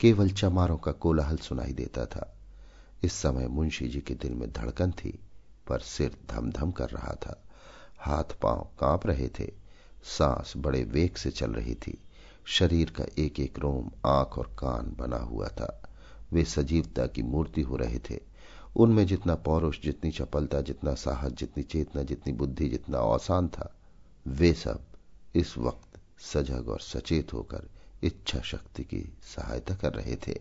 [0.00, 2.38] केवल चमारों का कोलाहल सुनाई देता था।
[3.02, 5.18] इस समय मुंशी जी के दिल में धड़कन थी,
[5.68, 7.44] पर सिर धम धम कर रहा था।
[7.98, 9.52] हाथ पाँव काँप रहे थे।
[10.04, 12.02] सांस बड़े वेग से चल रही थी।
[12.44, 15.82] शरीर का एक एक रोम आँख और कान बना हुआ था।
[16.32, 18.31] वे सजीवता की मूर्ति हो रहे थे।
[18.76, 23.74] उनमें जितना पौरुष, जितनी चपलता, जितना साहस, जितनी चेतना, जितनी बुद्धि, जितना औसान था,
[24.26, 24.84] वे सब
[25.34, 27.68] इस वक्त सजग और सचेत होकर
[28.02, 30.40] इच्छा शक्ति की सहायता कर रहे थे।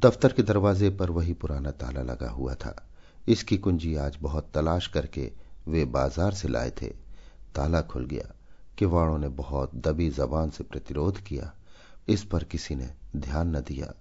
[0.00, 2.88] दफ्तर के दरवाजे पर वही पुराना ताला लगा हुआ था।
[3.28, 5.32] इसकी कुंजी आज बहुत तलाश करके
[5.68, 6.86] वे बाज़ार से लाए थे।
[7.54, 8.34] ताला खुल गया।
[8.78, 11.54] किवाड़ों ने बहुत दबी जबान से प्रतिरोध किया।
[12.08, 13.94] इस पर किसी ने ध्यान न दिया।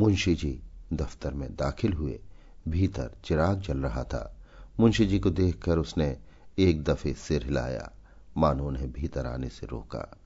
[0.00, 0.60] मुंशी जी
[0.92, 2.20] दफ्तर में दाखिल हुए।
[2.68, 4.36] भीतर चिराग जल रहा था।
[4.80, 6.18] मुंशी जी को देखकर उसने
[6.58, 7.92] एक दफे सिर हिलाया।
[8.36, 10.20] मानो उन्हें भीतर आने से रोका।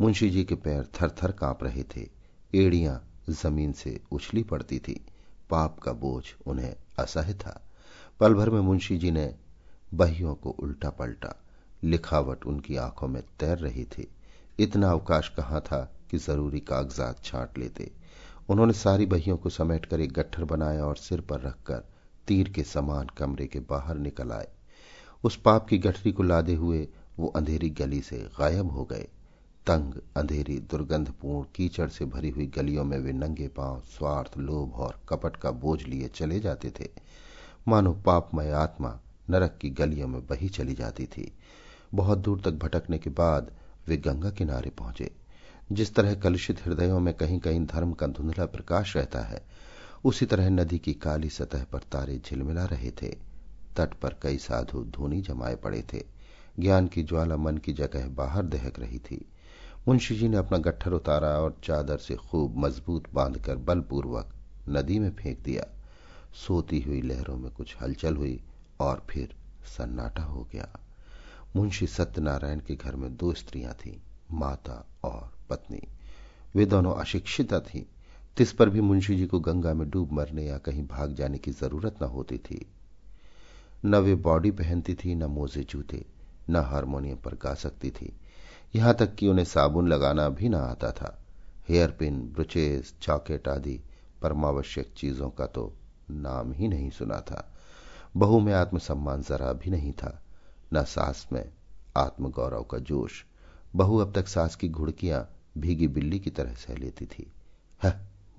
[0.00, 2.08] मुंशी जी के पैर थर थर काँप रहे थे।
[2.54, 5.06] एड़ियाँ ज़मीन से उछली पड़ती थी।
[5.50, 7.68] पाप का बोझ उन्हें असह्य था।
[8.20, 9.34] पल भर में मुंशी जी ने
[9.94, 11.36] बहियों को उल्टा पलटा
[11.84, 14.08] लिखावट उनकी आँखों में तैर रही थी।
[14.58, 17.92] इतना अवकाश कहाँ था कि ज़रूरी कागजात छांट लेते।
[18.48, 21.84] उन्होंने सारी बहियों को समेटकर एक गट्ठर बनाया और सिर पर रखकर
[22.28, 24.48] तीर के समान कमरे के बाहर निकल आए।
[25.24, 29.08] उस पाप की गठरी को लादे हुए वो अंधेरी गली से गायब हो गए।
[29.66, 35.00] तंग, अंधेरी, दुर्गंधपूर्ण, कीचड़ से भरी हुई गलियों में वे नंगे पाँव, स्वार्थ, लोभ और
[35.08, 36.88] कपट का बोझ लिए चले जाते थे।
[37.68, 39.00] मानो पापमय आत्मा
[39.30, 41.32] नरक की गलियों में बही चली जाती थी।
[41.94, 43.52] बहुत दूर तक भटकने के बाद
[43.88, 45.10] वे गंगा किनारे पहुँचे।
[45.72, 49.44] जिस तरह कलुषित हृदयों में कहीं कहीं धर्म का धुंधला प्रकाश रहता है,
[50.04, 53.32] उसी तरह नदी की काली सतह पर तारे झिलमिला रहे थे।
[53.76, 56.04] तट पर कई साधु धूनी जमाए पड़े थे।
[56.58, 59.28] ज्ञान की ज्वाला मन की जगह बाहर दहक रही थी।
[59.88, 64.34] मुंशी जी ने अपना गट्ठर उतारा और चादर से खूब मज़बूत बांधकर बलपूर्वक
[64.68, 65.64] नदी में फेंक दिया।
[66.34, 68.42] सोती हुई लहरों में कुछ हलचल हुई
[68.80, 70.68] और फिर सन्नाटा हो गया।
[71.56, 73.98] मुंशी सत्यनारायण के घर में दो स्त्रियाँ थीं,
[74.32, 75.80] माता और पत्नी।
[76.54, 77.86] वे दोनों अशिक्षिता थी।
[78.36, 81.50] तिस पर भी मुंशी जी को गंगा में डूब मरने या कहीं भाग जाने की
[81.50, 82.66] ज़रूरत न होती थी।
[83.84, 86.04] न वे बॉडी पहनती थी, न मोजे जूते,
[86.50, 88.12] न हारमोनियम पर गा सकती थी।
[88.74, 91.18] यहाँ तक कि उन्हें साबुन लगाना भी न आता था।
[91.68, 93.80] हेयर पिन ब्रुचेस चॉकेट आदि
[94.22, 95.72] परमावश्यक चीज़ों का तो
[96.10, 97.54] नाम ही नहीं सुना था।
[98.16, 100.22] बहू में आत्मसम्मान जरा भी नहीं था।
[100.74, 101.44] न सास में
[101.96, 103.24] आत्मगौरव का जोश।
[103.76, 107.32] बहू अब तक सास की घुड़कियाँ भीगी बिल्ली की तरह सह लेती थी।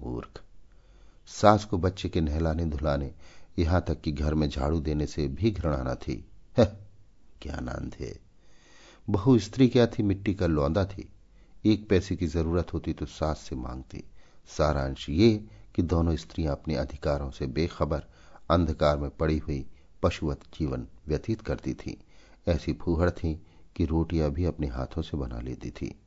[0.01, 0.41] मूर्ख।
[1.27, 3.13] सास को बच्चे के नहलाने धुलाने,
[3.59, 6.25] यहाँ तक कि घर में झाड़ू देने से भी घृणा न थी।
[6.57, 6.65] है
[7.43, 8.19] ज्ञानांधे
[9.09, 11.09] बहु स्त्री क्या थी, मिट्टी का लौंदा थी।
[11.65, 14.03] एक पैसे की ज़रूरत होती तो सास से मांगती।
[14.47, 15.45] सारांश ये
[15.75, 18.03] कि दोनों स्त्रियाँ अपने अधिकारों से बेखबर,
[18.51, 19.65] अंधकार में पड़ी हुई
[20.03, 21.97] पशुवत जीवन व्यतीत करती थी।
[22.47, 23.33] ऐसी फूहड़ थी
[23.75, 25.99] कि रोटियाँ भी अपने हाथों से बना लेती थी।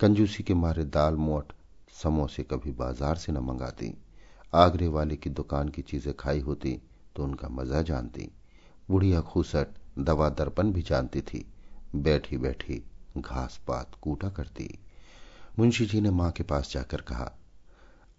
[0.00, 1.52] कंजूसी के मारे दाल मोट,
[1.92, 3.92] समोसे कभी बाज़ार से न मंगाती।
[4.52, 6.72] आगरे वाले की दुकान की चीज़ें खाई होती
[7.16, 8.30] तो उनका मज़ा जानती।
[8.88, 9.66] बुढ़िया खूसट,
[9.98, 11.44] दवा दर्पण भी जानती थी।
[11.96, 12.82] बैठी बैठी
[13.18, 14.68] घास पात कूटा करती।
[15.58, 17.30] मुंशी जी ने माँ के पास जाकर कहा,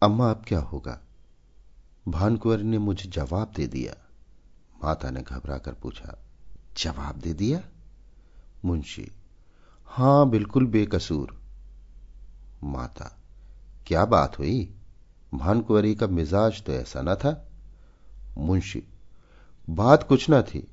[0.02, 1.00] अम्मा, अब क्या होगा?
[2.08, 3.96] भानकुंवर ने मुझे जवाब दे दिया।
[4.84, 6.17] माता ने घबरा कर पूछा,
[6.78, 7.63] जवाब दे दिया?
[8.65, 9.12] मुंशी,
[9.89, 11.40] हाँ, बिल्कुल बेकसूर।
[12.63, 13.19] माता।
[13.88, 14.74] क्या बात हुई?
[15.34, 17.47] भानकुवरी का मिजाज तो ऐसा न था।
[18.38, 18.84] मुंशी,
[19.69, 20.67] बात कुछ न थी।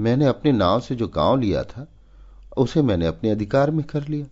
[0.00, 1.86] मैंने अपने नाव से जो गाँव लिया था,
[2.56, 4.26] उसे मैंने अपने अधिकार में कर लिया।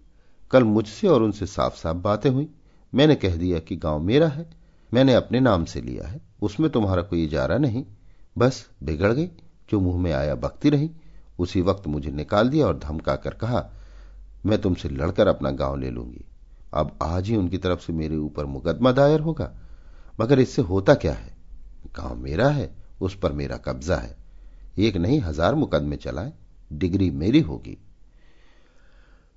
[0.51, 2.49] कल मुझसे और उनसे साफ़ साफ़ बातें हुई।
[2.95, 4.51] मैंने कह दिया कि गाँव मेरा है।
[4.95, 7.85] मैंने अपने नाम से लिया है। उसमें तुम्हारा कोई इजारा नहीं।
[8.39, 9.27] बस बिगड़ गई।
[9.71, 10.91] जो मुँह में आया बकती रही।
[11.39, 13.71] उसी वक्त मुझे निकाल दिया और धमका कर कहा,
[14.47, 16.25] मैं तुमसे लड़कर अपना गाँव ले लूँगी।
[16.75, 19.51] अब आज ही उनकी तरफ़ से मेरे ऊपर मुकदमा दायर होगा।
[20.21, 21.35] मगर इससे होता क्या है?
[21.97, 24.17] गाँव मेरा है, उस पर मेरा कब्जा है।
[24.79, 26.33] एक नहीं, हज़ार मुकदमे चलाए,
[26.73, 27.79] डिग्री मेरी होगी।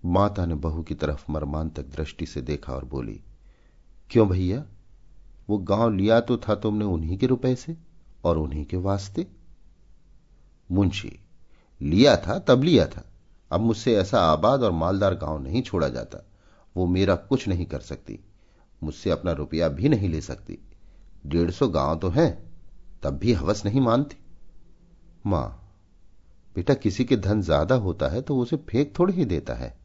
[0.06, 3.20] माता ने बहू की तरफ़ मर्मांतक दृष्टि से देखा और बोली,
[4.12, 4.64] क्यों भैया?
[5.50, 7.76] वो गाँव लिया तो था तुमने उन्हीं के रुपए से
[8.24, 9.28] और उन्हीं के वास्ते?
[10.72, 11.20] मुंशी,
[11.82, 13.04] लिया था, तब लिया था।
[13.52, 16.24] अब मुझसे ऐसा आबाद और मालदार गाँव नहीं छोड़ा जाता।
[16.78, 18.20] वो मेरा कुछ नहीं कर सकती।
[18.82, 20.58] मुझसे अपना रुपया भी नहीं ले सकती।
[21.26, 22.52] डेढ़ सौ गाँव तो हैं,
[23.04, 24.18] तब भी हवस नहीं मानती।
[25.26, 25.64] माँ,
[26.56, 29.78] बेटा किसी के धन ज़्यादा होता है तो उसे फेंक थोड़ी ही देता है।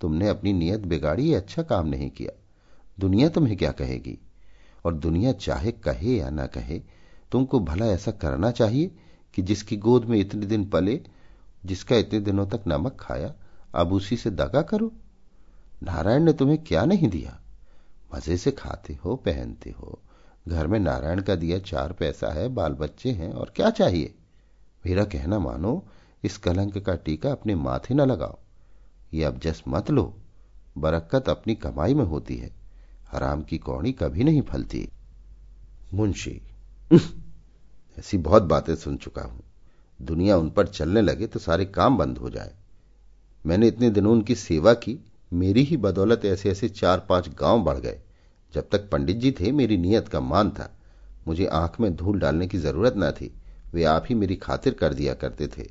[0.00, 2.32] तुमने अपनी नीयत बिगाड़ी, ये अच्छा काम नहीं किया।
[3.00, 4.18] दुनिया तुम्हें क्या कहेगी?
[4.84, 6.80] और दुनिया चाहे कहे या ना कहे,
[7.32, 8.90] तुमको भला ऐसा करना चाहिए
[9.34, 11.00] कि जिसकी गोद में इतने दिन पले,
[11.66, 13.34] जिसका इतने दिनों तक नमक खाया,
[13.74, 14.92] अब उसी से दगा करो।
[15.82, 17.40] नारायण ने तुम्हें क्या नहीं दिया?
[18.14, 20.02] मज़े से खाते हो, पहनते हो।
[20.48, 24.14] घर में नारायण का दिया चार पैसा है बाल बच्चे हैं, और क्या चाहिए?
[24.86, 25.88] मेरा कहना मानो,
[26.24, 28.38] इस कलंक का टीका अपने माथे न लगाओ।
[29.14, 30.16] ये अब जस मत लो।
[30.78, 32.50] बरक्कत अपनी कमाई में होती है।
[33.12, 34.88] हराम की कौड़ी कभी नहीं फलती।
[35.94, 36.42] मुंशी
[37.98, 39.42] ऐसी बहुत बातें सुन चुका हूँ।
[40.02, 42.54] दुनिया उन पर चलने लगे तो सारे काम बंद हो जाए।
[43.46, 47.78] मैंने इतने दिनों उनकी सेवा की मेरी ही बदौलत ऐसे ऐसे चार पाँच गाँव बढ़
[47.78, 48.00] गए।
[48.54, 50.76] जब तक पंडित जी थे, मेरी नियत का मान था।
[51.28, 53.32] मुझे आँख में धूल डालने की ज़रूरत न थी।
[53.74, 55.68] वे आप ही मेरी खातिर कर दिया करते थे।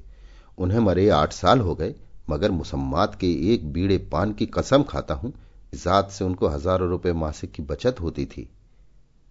[0.58, 1.95] उन्हें मरे आठ साल हो गए,
[2.30, 5.34] मगर मुसम्मात के एक बीड़े पान की कसम खाता हूँ।
[5.76, 8.50] जात से उनको हज़ारों रुपए मासिक की बचत होती थी।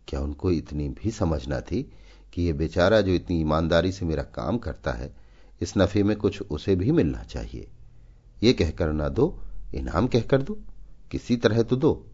[0.09, 1.93] क्या उनको इतनी भी समझना थी
[2.33, 5.15] कि ये बेचारा जो इतनी ईमानदारी से मेरा काम करता है,
[5.61, 7.69] इस नफे में कुछ उसे भी मिलना चाहिए?
[8.43, 9.41] ये कहकर ना दो
[9.75, 10.59] इनाम कहकर दो,
[11.11, 12.07] किसी तरह तो दो।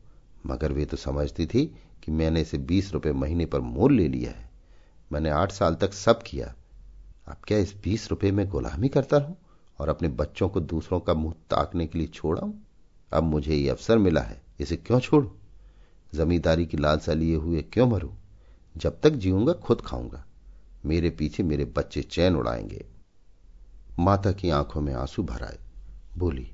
[0.47, 4.31] मगर वे तो समझती थी कि मैंने इसे बीस रुपए महीने पर मोल ले लिया
[4.31, 4.51] है।
[5.13, 6.55] मैंने आठ साल तक सब किया।
[7.29, 9.37] अब क्या इस बीस रुपए में गुलामी करता रहूँ
[9.79, 12.63] और अपने बच्चों को दूसरों का मुँह ताकने के लिए छोड़ा
[13.13, 15.33] अब मुझे ये अवसर मिला है, इसे क्यों छोड़ू?
[16.15, 18.11] जमींदारी की लालसा लिए हुए क्यों मरूं?
[18.77, 20.25] जब तक जीऊँगा, खुद खाऊँगा।
[20.85, 22.87] मेरे पीछे मेरे बच्चे चैन उड़ाएँगे।
[23.99, 25.59] माता की आँखों में आँसू भर आए।
[26.19, 26.54] बोली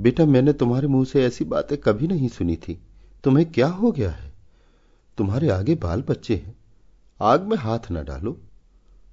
[0.00, 2.82] बेटा, मैंने तुम्हारे मुँह से ऐसी बातें कभी नहीं सुनी थी।
[3.24, 4.32] तुम्हें क्या हो गया है?
[5.18, 6.56] तुम्हारे आगे बाल बच्चे हैं।
[7.22, 8.40] आग में हाथ न डालो।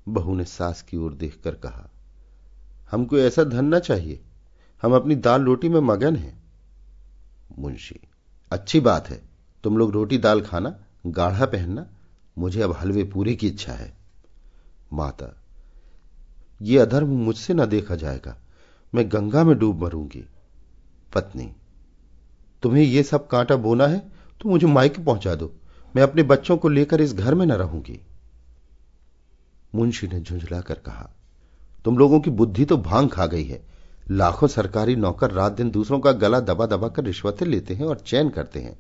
[0.10, 1.89] बहू ने सास की ओर देखकर कहा
[2.91, 4.22] हमको ऐसा धन न चाहिए।
[4.84, 6.44] हम अपनी दाल रोटी में मगन हैं।
[7.60, 8.00] मुंशी,
[8.52, 9.22] अच्छी बात है।
[9.63, 10.76] तुम लोग रोटी दाल खाना,
[11.08, 11.88] गाढ़ा पहनना।
[12.38, 13.94] मुझे अब हलवे पूरी की इच्छा है।
[14.94, 15.36] माता,
[16.62, 18.38] ये अधर्म मुझसे न देखा जाएगा।
[18.96, 20.26] मैं गंगा में डूब मरूँगी।
[21.13, 21.52] पत्नी।
[22.63, 24.00] तुम्हें यह सब कांटा बोना है
[24.41, 25.52] तो मुझे माइक पहुँचा दो।
[25.95, 28.00] मैं अपने बच्चों को लेकर इस घर में न रहूँगी।
[29.76, 31.10] मुंशी ने झुंझलाकर कहा,
[31.86, 33.62] तुम लोगों की बुद्धि तो भाँग खा गई है।
[34.12, 38.00] लाखों सरकारी नौकर रात दिन दूसरों का गला दबा दबा कर रिश्वतें लेते हैं और
[38.00, 38.78] चैन करते हैं।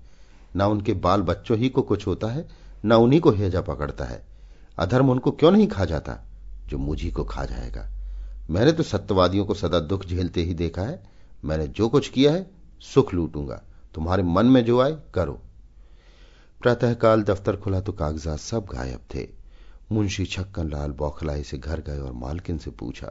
[0.55, 2.47] ना उनके बाल बच्चों ही को कुछ होता है,
[2.85, 4.21] न उन्हीं को हेजा पकड़ता है।
[4.79, 6.17] अधर्म उनको क्यों नहीं खा जाता?
[6.67, 7.87] जो मुझी को खा जाएगा।
[8.49, 11.10] मैंने तो सत्यवादियों को सदा दुख झेलते ही देखा है।
[11.45, 12.49] मैंने जो कुछ किया है,
[12.79, 13.61] सुख लूटूँगा।
[13.93, 15.41] तुम्हारे मन में जो आए, करो।
[16.61, 19.27] प्रातःकाल दफ्तर खुला तो कागजात सब गायब थे।
[19.91, 23.07] मुंशी छक्कन लाल बौखलाई से घर गए और मालकिन से पूछा,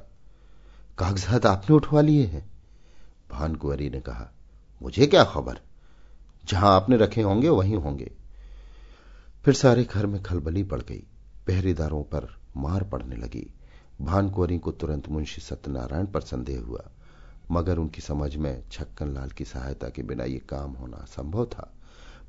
[0.99, 2.51] कागजात आपने उठवा लिए हैं?
[3.31, 4.31] भान कुंवरी ने कहा,
[4.83, 5.61] मुझे क्या खबर?
[6.45, 8.11] जहाँ आपने रखे होंगे, वहीं होंगे।
[9.45, 11.03] फिर सारे घर में खलबली पड़ गई।
[11.47, 13.55] पहरेदारों पर मार पड़ने लगी।
[14.01, 16.90] भानकुंवरी को तुरंत मुंशी सत्यनारायण पर संदेह हुआ।
[17.51, 21.73] मगर उनकी समझ में छक्कन लाल की सहायता के बिना यह काम होना संभव था।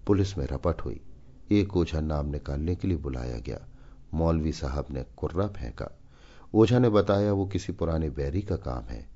[0.08, 1.02] पुलिस में रपट हुई।
[1.52, 3.60] एक ओझा नाम निकालने के लिए बुलाया गया।
[4.14, 6.00] मौलवी साहब ने कुर्रा फेंका।
[6.54, 9.10] ओझा ने बताया, वो किसी पुराने बैरी का काम है।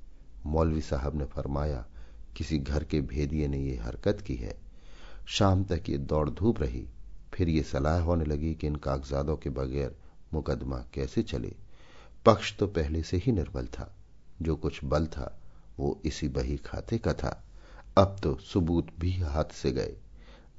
[0.46, 1.86] मौलवी साहब ने फरमाया,
[2.36, 4.58] किसी घर के भेदिए ने यह हरकत की है।
[5.26, 6.88] शाम तक ये दौड़ धूप रही।
[7.34, 9.96] फिर ये सलाह होने लगी कि इन कागजातों के बगैर
[10.34, 11.54] मुकदमा कैसे चले।
[12.26, 13.96] पक्ष तो पहले से ही निर्बल था।
[14.42, 15.38] जो कुछ बल था
[15.78, 17.44] वो इसी बही खाते का था।
[17.98, 19.96] अब तो सबूत भी हाथ से गए।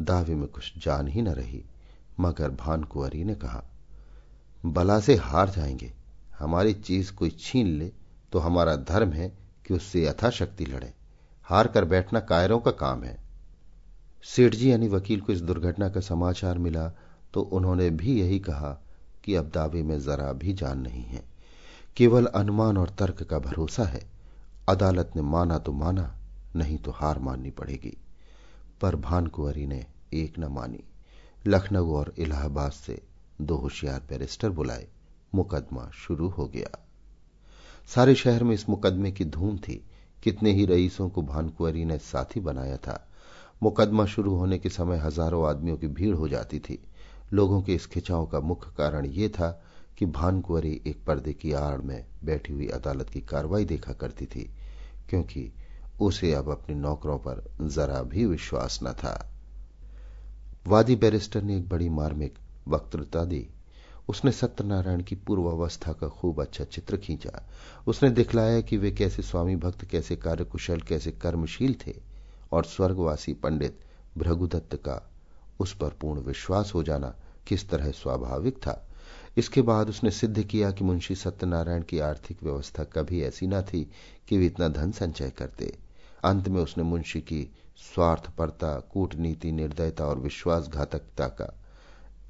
[0.01, 1.63] दावे में कुछ जान ही न रही,
[2.19, 3.63] मगर भान कुंवरी ने कहा,
[4.65, 5.93] बला से हार जाएँगे।
[6.39, 7.91] हमारी चीज़ कोई छीन ले
[8.31, 10.93] तो हमारा धर्म है कि उससे यथाशक्ति लड़े।
[11.43, 13.17] हार कर बैठना कायरों का काम है।
[14.23, 16.91] सेठ जी यानी वकील को इस दुर्घटना का समाचार मिला
[17.33, 18.81] तो उन्होंने भी यही कहा
[19.23, 21.23] कि अब दावे में जरा भी जान नहीं है।
[21.97, 24.16] केवल अनुमान और तर्क का भरोसा है।
[24.67, 26.15] अदालत ने माना तो माना,
[26.55, 27.97] नहीं तो हार माननी पड़ेगी।
[28.81, 30.83] पर भानकुंवरी ने एक न मानी।
[31.47, 33.01] लखनऊ और इलाहाबाद से
[33.41, 34.87] दो होशियार बैरिस्टर बुलाए।
[35.35, 36.87] मुकदमा शुरू हो गया।
[37.87, 39.85] सारे शहर में इस मुकदमे की धूम थी।
[40.23, 43.07] कितने ही रईसों को भानकुंवरी ने साथी बनाया था।
[43.63, 46.83] मुकदमा शुरू होने के समय हज़ारों आदमियों की भीड़ हो जाती थी।
[47.33, 49.63] लोगों के इस खिंचाव का मुख्य कारण यह था
[49.97, 54.51] कि भानकुंवरी एक पर्दे की आड़ में बैठी हुई अदालत की कार्रवाई देखा करती थी,
[55.09, 55.51] क्योंकि
[56.01, 59.33] उसे अब अपने नौकरों पर जरा भी विश्वास न था।
[60.67, 62.33] वादी बैरिस्टर ने एक बड़ी मार्मिक
[62.67, 63.49] वक्तृता दी।
[64.09, 67.49] उसने सत्यनारायण की पूर्वावस्था का खूब अच्छा चित्र खींचा।
[67.87, 71.95] उसने दिखलाया कि वे कैसे स्वामी भक्त, कैसे कार्यकुशल, कैसे कर्मशील थे,
[72.51, 73.79] और स्वर्गवासी पंडित
[74.17, 75.11] भृगुदत्त का
[75.59, 77.15] उस पर पूर्ण विश्वास हो जाना
[77.47, 78.86] किस तरह स्वाभाविक था।
[79.37, 83.91] इसके बाद उसने सिद्ध किया कि मुंशी सत्यनारायण की आर्थिक व्यवस्था कभी ऐसी न थी
[84.27, 85.77] कि वे इतना धन संचय करते।
[86.23, 91.53] अंत में उसने मुंशी की स्वार्थपरता, कूटनीति, निर्दयता और विश्वासघातकता का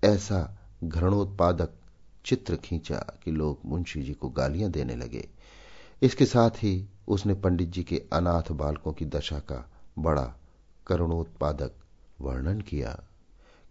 [0.03, 1.69] ऐसा घृणोत्पादक
[2.25, 5.29] चित्र खींचा कि लोग मुंशी जी को गालियाँ देने लगे।
[6.01, 10.35] इसके साथ ही उसने पंडित जी के अनाथ बालकों की दशा का बड़ा
[10.87, 11.71] करुणोत्पादक
[12.21, 13.03] वर्णन किया।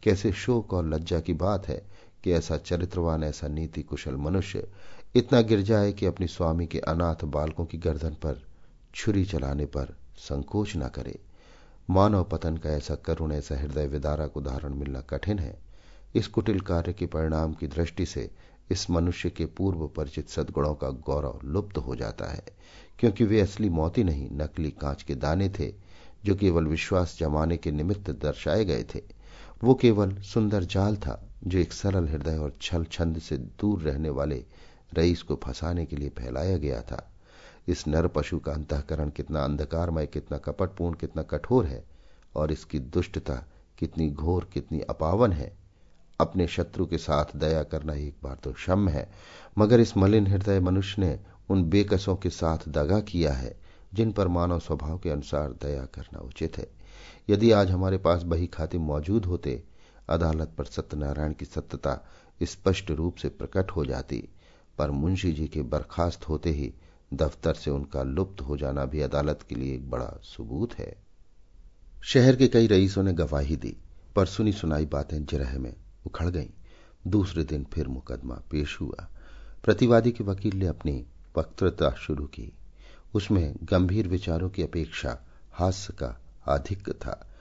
[0.03, 1.96] कैसे शोक और लज्जा की बात है
[2.27, 4.69] कि ऐसा चरित्रवान, ऐसा नीति कुशल मनुष्य
[5.15, 8.43] इतना गिर जाए कि अपनी स्वामी के अनाथ बालकों की गर्दन पर
[8.95, 11.19] छुरी चलाने पर संकोच न करे।
[11.91, 15.59] मानव पतन का ऐसा करुण, ऐसा हृदय विदारक उदाहरण मिलना कठिन है।
[16.15, 18.31] इस कुटिल कार्य के परिणाम की दृष्टि से
[18.71, 22.43] इस मनुष्य के पूर्व परिचित सदगुणों का गौरव लुप्त हो जाता है,
[22.99, 25.75] क्योंकि वे असली मोती नहीं, नकली कांच के दाने थे,
[26.25, 29.03] जो केवल विश्वास जमाने के निमित्त दर्शाए गए थे।
[29.65, 34.11] वो केवल सुंदर जाल था जो एक सरल हृदय और छल छंद से दूर रहने
[34.11, 34.45] वाले
[34.95, 37.13] रईस को फंसाने के लिए फैलाया गया था।
[37.69, 41.85] इस नर पशु का अंतकरण कितना अंधकारमय, कितना कपटपूर्ण, कितना कठोर है
[42.35, 43.45] और इसकी दुष्टता
[43.79, 45.57] कितनी घोर, कितनी अपावन है।
[46.21, 49.11] अपने शत्रु के साथ दया करना एक बार तो क्षम है,
[49.59, 51.19] मगर इस मलिन हृदय मनुष्य ने
[51.49, 53.57] उन बेकसों के साथ दगा किया है,
[53.95, 56.69] जिन पर मानव स्वभाव के अनुसार दया करना उचित है।
[57.31, 59.63] यदि आज हमारे पास बही खाते मौजूद होते
[60.09, 62.09] अदालत पर सत्यनारायण की सत्यता
[62.43, 64.29] स्पष्ट रूप से प्रकट हो जाती।
[64.79, 66.75] पर मुंशी जी के बर्खास्त होते ही
[67.15, 70.97] दफ्तर से उनका लुप्त हो जाना भी अदालत के लिए एक बड़ा सबूत है।
[72.05, 73.77] शहर के कई रईसों ने गवाही दी,
[74.17, 76.49] पर सुनी सुनाई बातें जिरह में उखड़ गईं।
[77.07, 79.09] दूसरे दिन फिर मुकदमा पेश हुआ।
[79.65, 81.07] प्रतिवादी के वकील ने अपनी
[81.39, 82.53] वक्तृता शुरू की।
[83.15, 85.19] उसमें गंभीर विचारों की अपेक्षा
[85.53, 87.33] हास्य का अधिक था।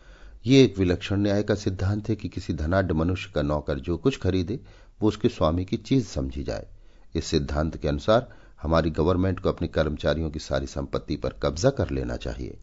[0.46, 4.20] ये एक विलक्षण न्याय का सिद्धांत है कि किसी धनाढ़ मनुष्य का नौकर जो कुछ
[4.20, 4.60] खरीदे,
[5.02, 6.68] वो उसके स्वामी की चीज़ समझी जाए।
[7.16, 11.90] इस सिद्धांत के अनुसार, हमारी गवर्नमेंट को अपने कर्मचारियों की सारी संपत्ति पर कब्जा कर
[11.90, 12.58] लेना चाहिए।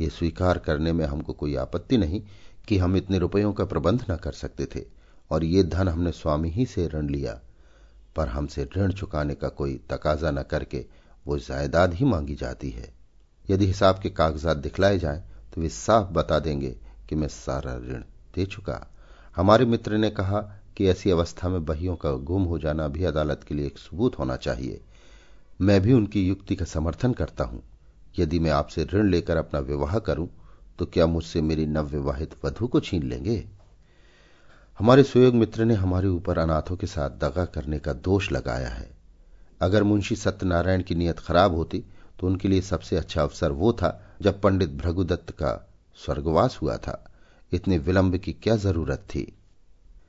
[0.00, 2.22] ये स्वीकार करने में हमको कोई आपत्ति नहीं
[2.68, 4.84] कि हम इतने रुपयों का प्रबंध न कर सकते थे,
[5.30, 7.40] और ये धन हमने स्वामी ही से ऋण लिया।
[8.16, 10.86] पर हमसे ऋण चुकाने का कोई तकाजा न करके,
[11.26, 12.94] वो जायदाद ही मांगी जाती है।
[13.50, 15.22] यदि हिसाब के कागजात दिखलाए जाएँ
[15.54, 18.02] तो वे साफ़ बता देंगे कि मैं सारा ऋण
[18.34, 18.86] दे चुका।
[19.36, 20.40] हमारे मित्र ने कहा
[20.76, 24.18] कि ऐसी अवस्था में बहियों का गुम हो जाना भी अदालत के लिए एक सबूत
[24.18, 24.80] होना चाहिए।
[25.60, 27.62] मैं भी उनकी युक्ति का समर्थन करता हूँ।
[28.18, 30.28] यदि मैं आपसे ऋण लेकर अपना विवाह करूँ
[30.78, 33.44] तो क्या मुझसे मेरी नवविवाहित वधु को छीन लेंगे?
[34.78, 38.90] हमारे सुयोग मित्र ने हमारे ऊपर अनाथों के साथ दगा करने का दोष लगाया है।
[39.60, 41.84] अगर मुंशी सत्यनारायण की नीयत खराब होती
[42.20, 43.90] तो उनके लिए सबसे अच्छा अवसर वो था
[44.22, 45.67] जब पंडित भृगुदत्त का
[45.98, 47.04] स्वर्गवास हुआ था।
[47.52, 49.32] इतने विलंब की क्या ज़रूरत थी?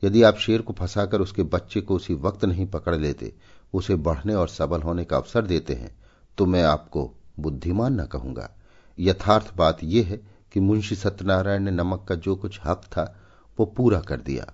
[0.04, 3.34] यदि आप शेर को फंसाकर उसके बच्चे को उसी वक्त नहीं पकड़ लेते,
[3.74, 5.96] उसे बढ़ने और सबल होने का अवसर देते हैं
[6.38, 8.50] तो मैं आपको बुद्धिमान न कहूँगा।
[8.98, 10.18] यथार्थ बात यह है
[10.54, 13.16] कि मुंशी सत्यनारायण ने नमक का जो कुछ हक था,
[13.58, 14.46] वो पूरा कर दिया।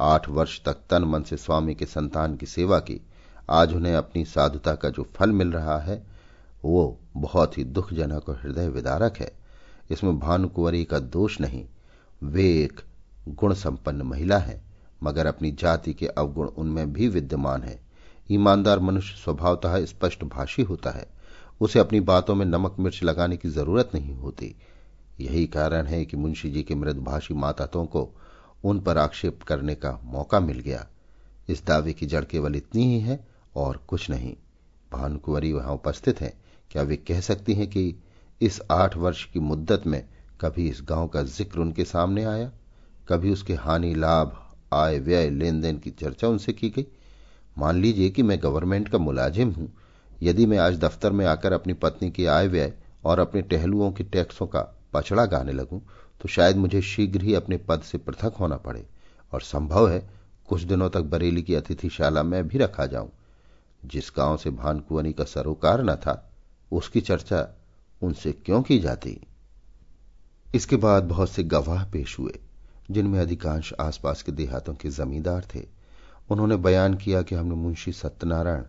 [0.00, 3.00] आठ वर्ष तक तन मन से स्वामी के संतान की सेवा की।
[3.50, 6.02] आज उन्हें अपनी साधुता का जो फल मिल रहा है,
[6.64, 9.32] वो बहुत ही दुखजनक और हृदय विदारक है।
[9.90, 11.64] इसमें भानुकुंवरी का दोष नहीं।
[12.22, 12.80] वे एक
[13.28, 14.62] गुण संपन्न महिला है,
[15.02, 17.80] मगर अपनी जाति के अवगुण उनमें भी विद्यमान है।
[18.30, 21.06] ईमानदार मनुष्य स्वभावतः स्पष्ट भाषी होता है।
[21.60, 24.54] उसे अपनी बातों में नमक मिर्च लगाने की ज़रूरत नहीं होती।
[25.20, 28.10] यही कारण है कि मुंशी जी के मृदभाषी मातातों को
[28.64, 30.86] उन पर आक्षेप करने का मौका मिल गया।
[31.48, 34.36] इस दावे की जड़ केवल इतनी ही है और कुछ नहीं।
[34.92, 36.32] भानुकुंवरी वहाँ उपस्थित हैं।
[36.70, 38.02] क्या वे कह सकती हैं कि
[38.40, 40.04] इस आठ वर्ष की मुद्दत में
[40.40, 42.50] कभी इस गाँव का ज़िक्र उनके सामने आया?
[43.08, 44.32] कभी उसके हानि लाभ,
[44.72, 46.86] आय व्यय लेन देन की चर्चा उनसे की गई?
[47.58, 49.72] मान लीजिए कि मैं गवर्नमेंट का मुलाजिम हूँ।
[50.22, 52.72] यदि मैं आज दफ्तर में आकर अपनी पत्नी की आय व्यय
[53.04, 54.60] और अपने टहलुओं के टैक्सों का
[54.92, 55.80] पचड़ा गाने लगूं
[56.20, 58.86] तो शायद मुझे शीघ्र ही अपने पद से पृथक होना पड़े।
[59.32, 60.02] और संभव है
[60.48, 63.10] कुछ दिनों तक बरेली की अतिथिशाला में भी रखा जाऊँ।
[63.86, 66.30] जिस गाँव से भानकुवनी का सरोकार न था,
[66.72, 67.48] उसकी चर्चा
[68.02, 69.20] उनसे क्यों की जाती?
[70.54, 72.38] इसके बाद बहुत से गवाह पेश हुए,
[72.90, 75.66] जिनमें अधिकांश आसपास के देहातों के जमींदार थे।
[76.30, 78.64] उन्होंने बयान किया कि हमने मुंशी सत्यनारायण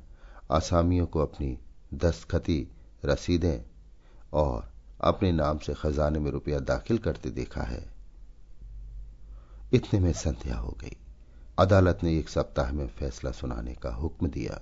[0.52, 1.60] आसामियों को अपनी
[1.94, 2.68] दस्तखती
[3.06, 3.60] रसीदें
[4.34, 4.72] और
[5.02, 7.92] अपने नाम से खजाने में रुपया दाखिल करते देखा है।
[9.74, 10.98] इतने में संध्या हो गई।
[11.60, 14.62] अदालत ने एक सप्ताह में फैसला सुनाने का हुक्म दिया।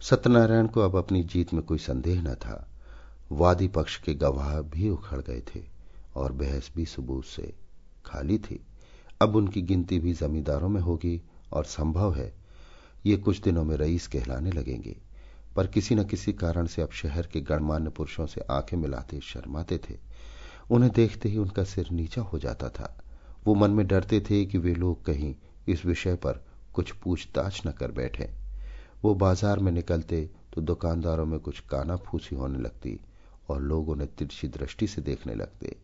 [0.00, 2.68] सत्यनारायण को अब अपनी जीत में कोई संदेह न था।
[3.32, 5.62] वादी पक्ष के गवाह भी उखड़ गए थे
[6.16, 7.52] और बहस भी सबूत से
[8.06, 8.60] खाली थी।
[9.22, 11.20] अब उनकी गिनती भी जमींदारों में होगी
[11.52, 12.32] और संभव है
[13.06, 14.96] ये कुछ दिनों में रईस कहलाने लगेंगे।
[15.56, 19.78] पर किसी न किसी कारण से अब शहर के गणमान्य पुरुषों से आँखें मिलाते शर्माते
[19.78, 19.98] थे।
[20.70, 22.96] उन्हें देखते ही उनका सिर नीचा हो जाता था।
[23.46, 25.34] वो मन में डरते थे कि वे लोग कहीं
[25.68, 28.30] इस विषय पर कुछ पूछताछ न कर बैठे।
[29.02, 32.98] वो बाज़ार में निकलते तो दुकानदारों में कुछ काना फूसी होने लगती।
[33.48, 35.76] और लोग उन्हें तिरछी दृष्टि से देखने लगते।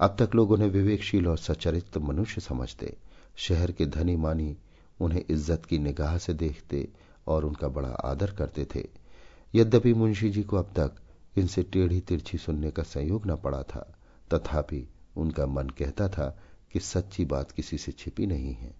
[0.00, 2.96] अब तक लोग उन्हें विवेकशील और सचरित्र मनुष्य समझते।
[3.36, 4.56] शहर के धनी मानी
[5.00, 6.88] उन्हें इज़्ज़त की निगाह से देखते
[7.26, 8.88] और उनका बड़ा आदर करते थे।
[9.54, 10.92] यद्यपि मुंशी जी को अब तक
[11.38, 13.86] इनसे टेढ़ी तिरछी सुनने का संयोग न पड़ा था,
[14.34, 14.86] तथापि
[15.16, 16.38] उनका मन कहता था
[16.72, 18.74] कि सच्ची बात किसी से छिपी नहीं है।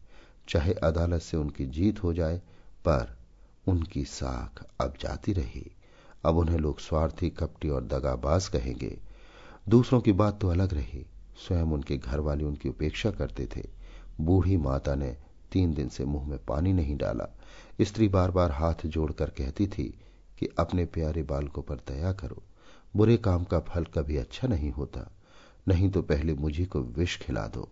[0.49, 2.39] चाहे अदालत से उनकी जीत हो जाए,
[2.85, 3.17] पर
[3.69, 5.71] उनकी साख अब जाती रही।
[6.25, 8.99] अब उन्हें लोग स्वार्थी, कपटी और दगाबाज कहेंगे।
[9.69, 11.07] दूसरों की बात तो अलग रही।
[11.37, 13.63] स्वयं उनके घर वाले उनकी उपेक्षा करते थे।
[14.21, 15.17] बूढ़ी माता ने
[15.53, 17.37] तीन दिन से मुँह में पानी नहीं डाला।
[17.81, 20.01] स्त्री बार बार हाथ जोड़कर कहती थी
[20.39, 22.43] कि अपने प्यारे बालकों पर दया करो।
[22.97, 25.13] बुरे काम का फल कभी अच्छा नहीं होता।
[25.69, 27.69] नहीं तो पहले मुझी को विष खिला दो।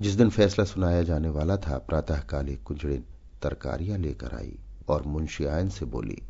[0.00, 3.04] जिस दिन फैसला सुनाया जाने वाला था प्रातःकाल एक कुंजड़िन
[3.42, 4.58] तरकारियाँ लेकर आई
[4.88, 6.22] और मुंशियायन से बोली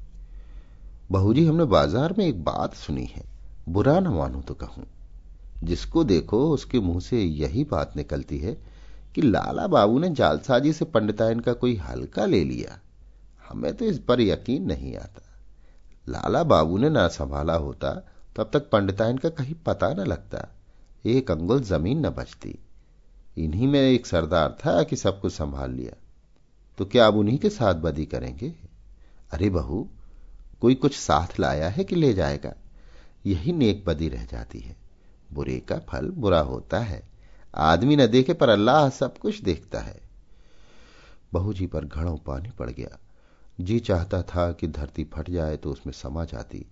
[1.11, 3.23] बहू जी हमने बाज़ार में एक बात सुनी है।
[3.69, 4.87] बुरा न मानू तो कहूँ।
[5.65, 8.57] जिसको देखो, उसके मुँह से यही बात निकलती है
[9.15, 12.79] कि लाला बाबू ने जालसाजी से पंडितायन का कोई हल्का ले लिया।
[13.49, 15.23] हमें तो इस पर यकीन नहीं आता।
[16.09, 17.95] लाला बाबू ने ना संभाला होता
[18.37, 20.47] तो अब तक पंडितायन का कहीं पता न लगता।
[21.07, 22.59] एक अंगुल ज़मीन न बचती।
[23.39, 25.97] इन्हीं में एक सरदार था कि सब कुछ संभाल लिया।
[26.79, 28.55] तो क्या अब उन्हीं के साथ बदी करेंगे?
[29.33, 29.89] अरे बहू
[30.61, 32.55] कोई कुछ साथ लाया है कि ले जाएगा?
[33.27, 34.77] यही नेक बदी रह जाती है।
[35.33, 37.09] बुरे का फल बुरा होता है।
[37.55, 40.01] आदमी न देखे पर अल्लाह सब कुछ देखता है।
[41.33, 42.99] बहू जी पर घड़ों पानी पड़ गया।
[43.61, 46.67] जी चाहता था कि धरती फट जाए तो उसमें समा जाती।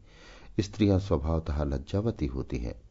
[0.61, 2.83] स्त्रियाँ स्वभावतः लज्जावती होती हैं।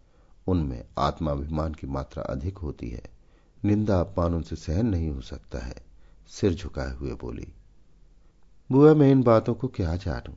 [0.48, 3.04] उनमें आत्माभिमान की मात्रा अधिक होती है।
[3.66, 5.76] निंदा अपमान उनसे सहन नहीं हो सकता है।
[6.28, 7.54] सिर झुकाए हुए बोली,
[8.72, 10.34] बुआ, मैं इन बातों को क्या जानू?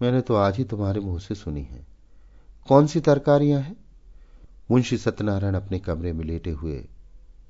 [0.00, 1.86] मैंने तो आज ही तुम्हारे मुँह से सुनी है।
[2.68, 3.76] कौन सी तरकारियाँ हैं?
[4.70, 6.84] मुंशी सत्यनारायण अपने कमरे में लेटे हुए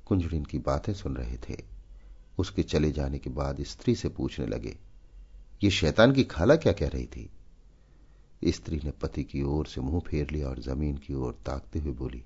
[0.05, 1.57] कुंजड़िन की बातें सुन रहे थे।
[2.37, 4.75] उसके चले जाने के बाद स्त्री से पूछने लगे,
[5.63, 7.29] ये शैतान की खाला क्या कह रही थी?
[8.43, 11.93] स्त्री ने पति की ओर से मुँह फेर लिया और ज़मीन की ओर ताकते हुए
[11.93, 12.23] बोली,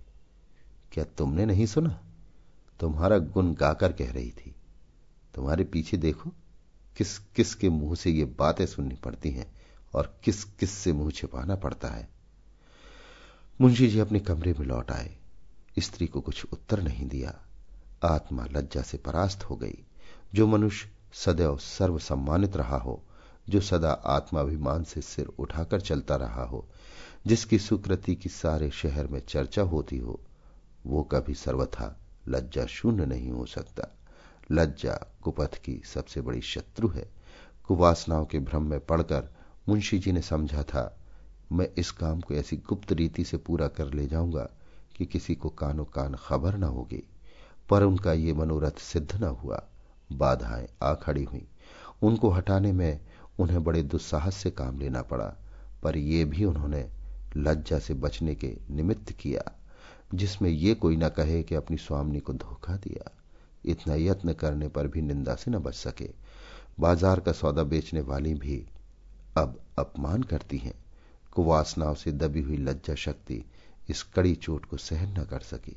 [0.92, 2.00] क्या तुमने नहीं सुना?
[2.80, 4.56] तुम्हारा गुण गाकर कह रही थी।
[5.34, 6.30] तुम्हारे पीछे देखो
[6.98, 9.52] किस किस के मुँह से ये बातें सुननी पड़ती हैं।
[9.94, 12.10] और किस किस से मुँह छिपाना पड़ता है।
[13.62, 15.18] मुंशी जी अपने कमरे में लौट आए।
[15.80, 17.40] स्त्री को कुछ उत्तर नहीं दिया।
[18.04, 19.84] आत्मा लज्जा से परास्त हो गई।
[20.34, 23.04] जो मनुष्य सदैव सर्व सम्मानित रहा हो,
[23.50, 26.68] जो सदा आत्माभिमान से सिर उठाकर चलता रहा हो,
[27.28, 30.20] जिसकी सुकृति की सारे शहर में चर्चा होती हो,
[30.86, 33.96] वो कभी सर्वथा लज्जा शून्य नहीं हो सकता।
[34.52, 37.10] लज्जा कुपथ की सबसे बड़ी शत्रु है।
[37.68, 39.39] कुवासनाओं के भ्रम में पड़कर
[39.70, 40.98] मुंशी जी ने समझा था,
[41.52, 44.50] मैं इस काम को ऐसी गुप्त रीति से पूरा कर ले जाऊँगा
[44.98, 47.04] कि किसी को कानो कान खबर न होगी,
[47.70, 49.62] पर उनका ये मनोरथ सिद्ध न हुआ।
[50.14, 51.46] बाधाएँ आ खड़ी हुई।
[52.02, 53.00] उनको हटाने में
[53.40, 55.36] उन्हें बड़े दुस्साहस से काम लेना पड़ा,
[55.84, 56.86] पर यह भी उन्होंने
[57.38, 59.44] लज्जा से बचने के निमित्त किया,
[60.14, 63.12] जिसमें ये कोई न कहे कि अपनी स्वामी को धोखा दिया।
[63.66, 66.10] इतना यत्न करने पर भी निंदा से न बच सके।
[66.80, 68.66] बाज़ार का सौदा बेचने वाली भी
[69.40, 70.74] अब अपमान करती हैं।
[71.32, 73.44] कुवासनाओं से दबी हुई लज्जा शक्ति
[73.90, 75.76] इस कड़ी चोट को सहन न कर सकी।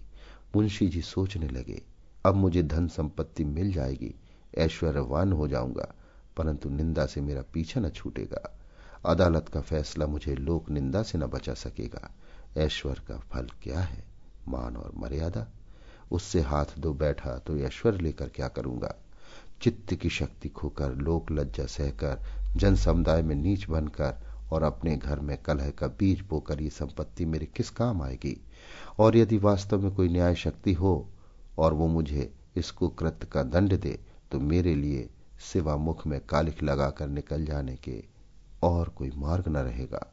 [0.57, 1.83] मुंशी जी सोचने लगे,
[2.25, 4.15] अब मुझे धन संपत्ति मिल जाएगी,
[4.59, 5.95] ऐश्वर्यवान हो जाऊँगा,
[6.37, 8.59] परंतु निंदा से मेरा पीछा न छूटेगा।
[9.07, 12.11] अदालत का फैसला मुझे लोक निंदा से न बचा सकेगा।
[12.57, 14.05] ऐश्वर्य का फल क्या है,
[14.49, 15.47] मान और मर्यादा?
[16.13, 18.95] उससे हाथ दो बैठा तो ऐश्वर्य लेकर क्या करूँगा?
[19.63, 24.21] चित्त की शक्ति खोकर लोक लज्जा सहकर जन समुदाय में नीच बनकर
[24.53, 28.37] और अपने घर में कलह का बीज बोकर ये संपत्ति मेरे किस काम आएगी?
[28.99, 31.09] और यदि वास्तव में कोई न्याय शक्ति हो
[31.59, 33.99] और वो मुझे इसको कृत्य का दंड दे
[34.33, 35.09] तो मेरे लिए
[35.43, 38.03] सिवा मुख में कालिख लगाकर निकल जाने के
[38.63, 40.07] और कोई मार्ग न रहेगा।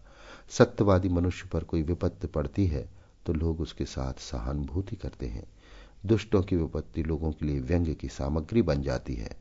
[0.49, 2.87] सत्यवादी मनुष्य पर कोई विपत्ति पड़ती है
[3.25, 5.43] तो लोग उसके साथ सहानुभूति करते हैं।
[6.05, 9.37] दुष्टों की विपत्ति लोगों के लिए व्यंग्य की सामग्री बन जाती है।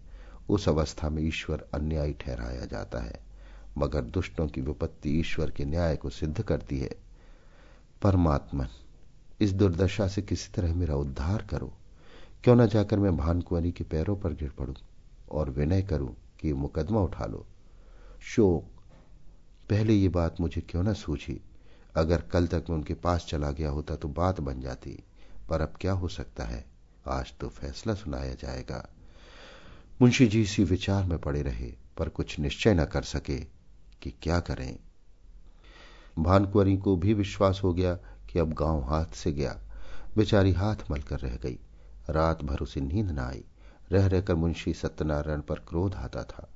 [0.49, 3.21] उस अवस्था में ईश्वर अन्यायी ठहराया जाता है,
[3.79, 6.91] मगर दुष्टों की विपत्ति ईश्वर के न्याय को सिद्ध करती है।
[8.03, 8.67] परमात्मन,
[9.41, 11.73] इस दुर्दशा से किसी तरह मेरा उद्धार करो।
[12.45, 14.75] क्यों न जाकर मैं भानकुंवरी के पैरों पर गिर पड़ू
[15.31, 17.47] और विनय करूँ कि मुकदमा उठा लो।
[18.21, 18.65] शोक,
[19.71, 21.41] पहले ये बात मुझे क्यों न सूझी?
[21.97, 25.03] अगर कल तक मैं उनके पास चला गया होता तो बात बन जाती,
[25.49, 26.65] पर अब क्या हो सकता है?
[27.07, 28.89] आज तो फैसला सुनाया जाएगा।
[30.01, 33.39] मुंशी जी इसी विचार में पड़े रहे, पर कुछ निश्चय न कर सके
[34.03, 34.79] कि क्या करें।
[36.19, 37.95] भानकुवरी को भी विश्वास हो गया
[38.31, 39.59] कि अब गाँव हाथ से गया।
[40.17, 41.59] बेचारी हाथ मलकर रह गई।
[42.11, 43.45] रात भर उसे नींद न आई।
[43.93, 46.49] रह रहकर मुंशी सत्यनारायण पर क्रोध आता था।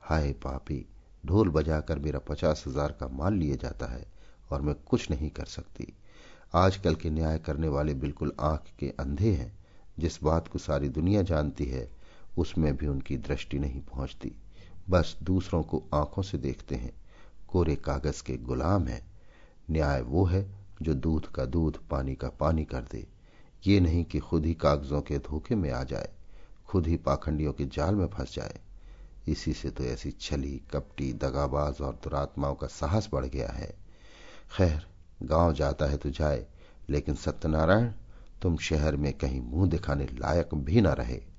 [0.00, 0.84] हाय पापी,
[1.26, 4.04] ढोल बजाकर मेरा पचास हज़ार का माल लिए जाता है
[4.50, 5.92] और मैं कुछ नहीं कर सकती।
[6.54, 9.58] आजकल के न्याय करने वाले बिल्कुल आँख के अंधे हैं।
[9.98, 11.99] जिस बात को सारी दुनिया जानती है
[12.38, 14.32] उसमें भी उनकी दृष्टि नहीं पहुँचती।
[14.90, 16.92] बस दूसरों को आँखों से देखते हैं।
[17.48, 19.04] कोरे कागज़ के गुलाम है।
[19.70, 20.50] न्याय वो है
[20.82, 23.06] जो दूध का दूध पानी का पानी कर दे।
[23.66, 26.08] ये नहीं कि खुद ही कागजों के धोखे में आ जाए,
[26.66, 28.60] खुद ही पाखंडियों के जाल में फंस जाए।
[29.28, 33.74] इसी से तो ऐसी छली, कपटी, दगाबाज और दुरात्माओं का साहस बढ़ गया है।
[34.56, 34.86] खैर,
[35.22, 36.46] गाँव जाता है तो जाए,
[36.88, 37.92] लेकिन सत्यनारायण,
[38.42, 41.29] तुम शहर में कहीं मुँह दिखाने लायक भी ना रहे।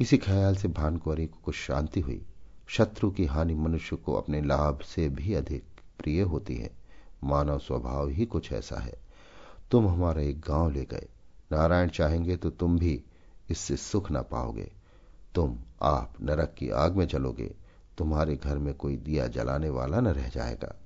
[0.00, 2.26] इसी ख्याल से भानकुवरी को कुछ शांति हुई।
[2.68, 5.64] शत्रु की हानि मनुष्य को अपने लाभ से भी अधिक
[5.98, 6.70] प्रिय होती है।
[7.24, 8.94] मानव स्वभाव ही कुछ ऐसा है।
[9.70, 11.08] तुम हमारा एक गाँव ले गए।
[11.52, 13.02] नारायण चाहेंगे तो तुम भी
[13.50, 14.72] इससे सुख ना पाओगे।
[15.34, 17.54] तुम आप नरक की आग में चलोगे
[17.98, 20.76] तुम्हारे घर में कोई दिया जलाने वाला न रह जाएगा।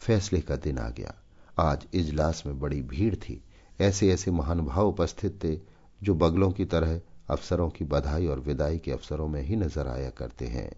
[0.00, 1.14] फैसले का दिन आ गया।
[1.58, 3.44] आज इजलास में बड़ी भीड़ थी।
[3.80, 5.60] ऐसे ऐसे महानुभाव उपस्थित थे
[6.02, 7.00] जो बगलों की तरह
[7.32, 10.70] अफसरों की बधाई और विदाई के अवसरों में ही नज़र आया करते हैं।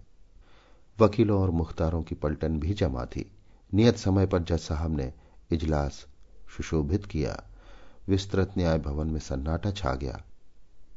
[0.98, 3.30] वकीलों और मुख्तारों की पलटन भी जमा थी।
[3.74, 5.12] नियत समय पर जज साहब ने
[5.52, 6.06] इजलास
[6.56, 7.42] सुशोभित किया।
[8.08, 10.22] विस्तृत न्याय भवन में सन्नाटा छा गया।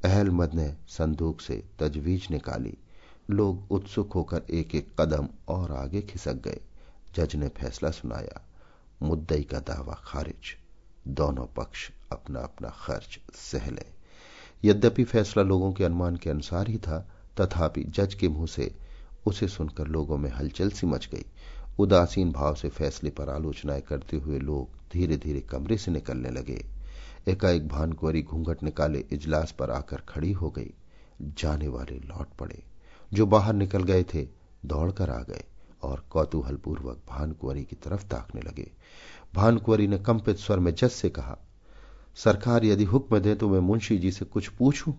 [0.06, 2.78] अहलमद ने संदूक से तजवीज निकाली।
[3.30, 6.62] लोग उत्सुक होकर एक एक कदम और आगे खिसक गए।
[7.16, 8.42] जज ने फैसला सुनाया।
[9.02, 10.56] मुद्दई का दावा खारिज।
[11.08, 13.97] दोनों पक्ष अपना अपना खर्च सह ले।
[14.66, 17.10] यद्यपि फैसला लोगों के अनुमान के अनुसार ही था,
[17.42, 18.76] तथापि जज के मुँह से
[19.26, 21.26] उसे सुनकर लोगों में हलचल सी मच गई।
[21.80, 26.66] उदासीन भाव से फैसले पर आलोचनाएँ करते हुए लोग धीरे धीरे कमरे से निकलने लगे।
[27.28, 30.74] एकाएक भानकुवरी घूंघट निकाले इजलास पर आकर खड़ी हो गई।
[31.22, 32.64] जाने वाले लौट पड़े।
[33.14, 34.28] जो बाहर निकल गए थे,
[34.66, 35.44] दौड़कर आ गए
[35.84, 38.72] और कौतूहलपूर्वक भानकुवरी की तरफ़ ताकने लगे।
[39.36, 41.38] भानकुवरी ने कंपित स्वर में जज से कहा
[42.18, 44.94] सरकार यदि हुक्म दे तो मैं मुंशी जी से कुछ पूछूँ?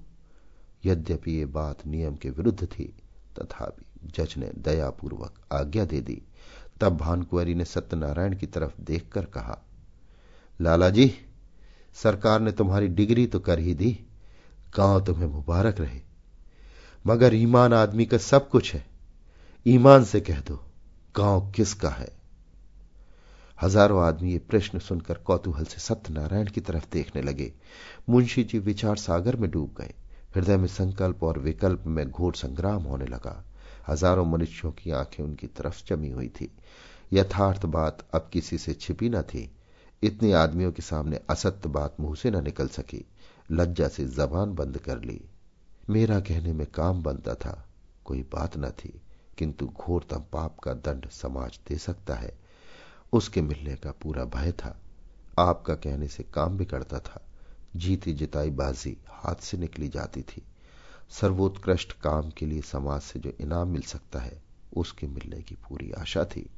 [0.85, 2.85] यद्यपि ये बात नियम के विरुद्ध थी,
[3.39, 6.23] तथापि जज ने दयापूर्वक आज्ञा दे दी।
[6.81, 9.59] तब भानकुवरी ने सत्यनारायण की तरफ़ देखकर कहा
[10.61, 11.13] लाला जी
[11.95, 13.91] सरकार ने तुम्हारी डिग्री तो कर ही दी,
[14.77, 16.01] गाँव तुम्हें मुबारक रहे।
[17.07, 18.85] मगर ईमान आदमी का सब कुछ है।
[19.67, 20.61] ईमान से कह दो,
[21.17, 22.18] गाँव किसका है?
[23.63, 27.53] हज़ारों आदमी ये प्रश्न सुनकर कौतूहल से सत्यनारायण की तरफ़ देखने लगे।
[28.11, 29.95] मुंशी जी विचार सागर में डूब गए।
[30.37, 33.45] हृदय में संकल्प और विकल्प में घोर संग्राम होने लगा।
[33.89, 36.51] हज़ारों मनुष्यों की आँखें उनकी तरफ़ जमी हुई थी।
[37.13, 39.51] यथार्थ बात अब किसी से छिपी न थी।
[40.03, 43.05] इतने आदमियों के सामने असत्य बात मुँह से न निकल सकी।
[43.53, 45.21] लज्जा से जबान बंद कर ली।
[45.91, 47.65] मेरा कहने में काम बनता था।
[48.05, 49.01] कोई बात न थी,
[49.39, 52.48] किंतु घोरतम पाप का दंड समाज दे सकता है।
[53.13, 54.81] उसके मिलने का पूरा भय था।
[55.39, 57.25] आपका कहने से काम बिगड़ता था।
[57.77, 60.43] जीती जिताई बाजी हाथ से निकली जाती थी।
[61.11, 64.43] सर्वोत्कृष्ट काम के लिए समाज से जो इनाम मिल सकता है,
[64.77, 66.51] उसके मिलने की पूरी आशा थी।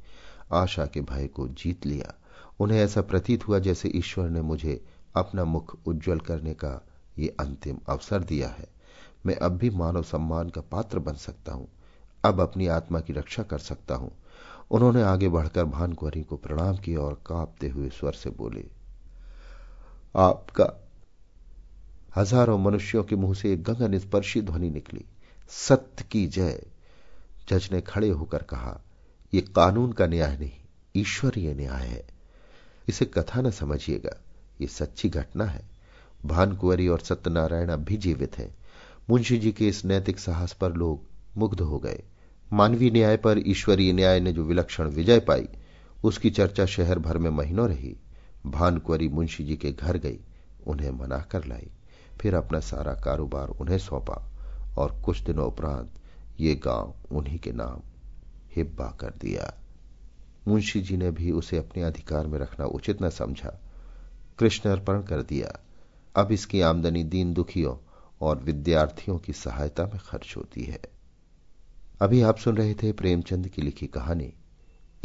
[0.53, 2.15] आशा के भय को जीत लिया।
[2.61, 4.85] उन्हें ऐसा प्रतीत हुआ जैसे ईश्वर ने मुझे
[5.17, 6.87] अपना मुख उज्जवल करने का
[7.19, 8.69] ये अंतिम अवसर दिया है।
[9.27, 11.69] मैं अब भी मानव सम्मान का पात्र बन सकता हूँ।
[12.25, 14.13] अब अपनी आत्मा की रक्षा कर सकता हूँ।
[14.71, 18.65] उन्होंने आगे बढ़कर भानकुवरी को प्रणाम किया और कांपते हुए स्वर से बोले,
[20.15, 20.73] आपका
[22.17, 25.05] हज़ारों मनुष्यों के मुँह से एक गगन स्पर्शी ध्वनि निकली।
[25.51, 26.63] सत्य की जय।
[27.49, 28.81] जज ने खड़े होकर कहा
[29.33, 30.51] यह कानून का न्याय नहीं,
[30.97, 32.05] ईश्वरीय न्याय है।
[32.89, 34.17] इसे कथा न समझिएगा,
[34.61, 35.69] ये सच्ची घटना है।
[36.25, 38.55] भानकुवरी और सत्यनारायण अब भी जीवित हैं।
[39.11, 41.07] मुंशी जी के इस नैतिक साहस पर लोग
[41.37, 42.03] मुग्ध हो गए।
[42.53, 45.49] मानवीय न्याय पर ईश्वरीय न्याय ने जो विलक्षण विजय पाई,
[46.05, 47.97] उसकी चर्चा शहर भर में महीनों रही।
[48.47, 50.19] भानकुवरी मुंशी जी के घर गई,
[50.67, 51.71] उन्हें मना कर लाई।
[52.21, 54.27] फिर अपना सारा कारोबार उन्हें सौंपा,
[54.79, 55.91] और कुछ दिनों उपरांत
[56.41, 57.81] ये गाँव उन्हीं के नाम
[58.57, 59.55] हिब्बा कर दिया।
[60.49, 63.61] मुंशी जी ने भी उसे अपने अधिकार में रखना उचित न समझा।
[64.39, 65.61] कृष्ण अर्पण कर दिया।
[66.17, 67.77] अब इसकी आमदनी दीन दुखियों
[68.21, 70.81] और विद्यार्थियों की सहायता में खर्च होती है।
[72.02, 74.34] अभी आप सुन रहे थे प्रेमचंद की लिखी कहानी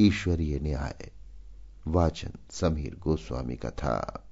[0.06, 1.10] ईश्वरीय न्याय
[1.88, 4.24] वाचन समीर गोस्वामी का था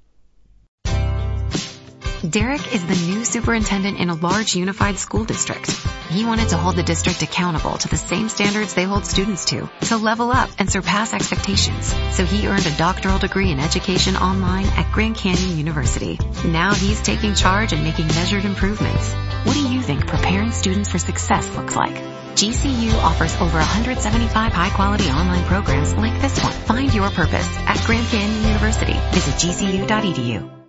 [2.29, 5.71] Derek is the new superintendent in a large unified school district.
[6.11, 9.71] He wanted to hold the district accountable to the same standards they hold students to,
[9.83, 11.95] to level up and surpass expectations.
[12.17, 16.19] So he earned a doctoral degree in education online at Grand Canyon University.
[16.45, 19.13] Now he's taking charge and making measured improvements.
[19.45, 21.94] What do you think preparing students for success looks like?
[22.36, 26.52] GCU offers over 175 high-quality online programs like this one.
[26.52, 28.94] Find your purpose at Grand Canyon University.
[29.12, 30.63] Visit gcu.edu.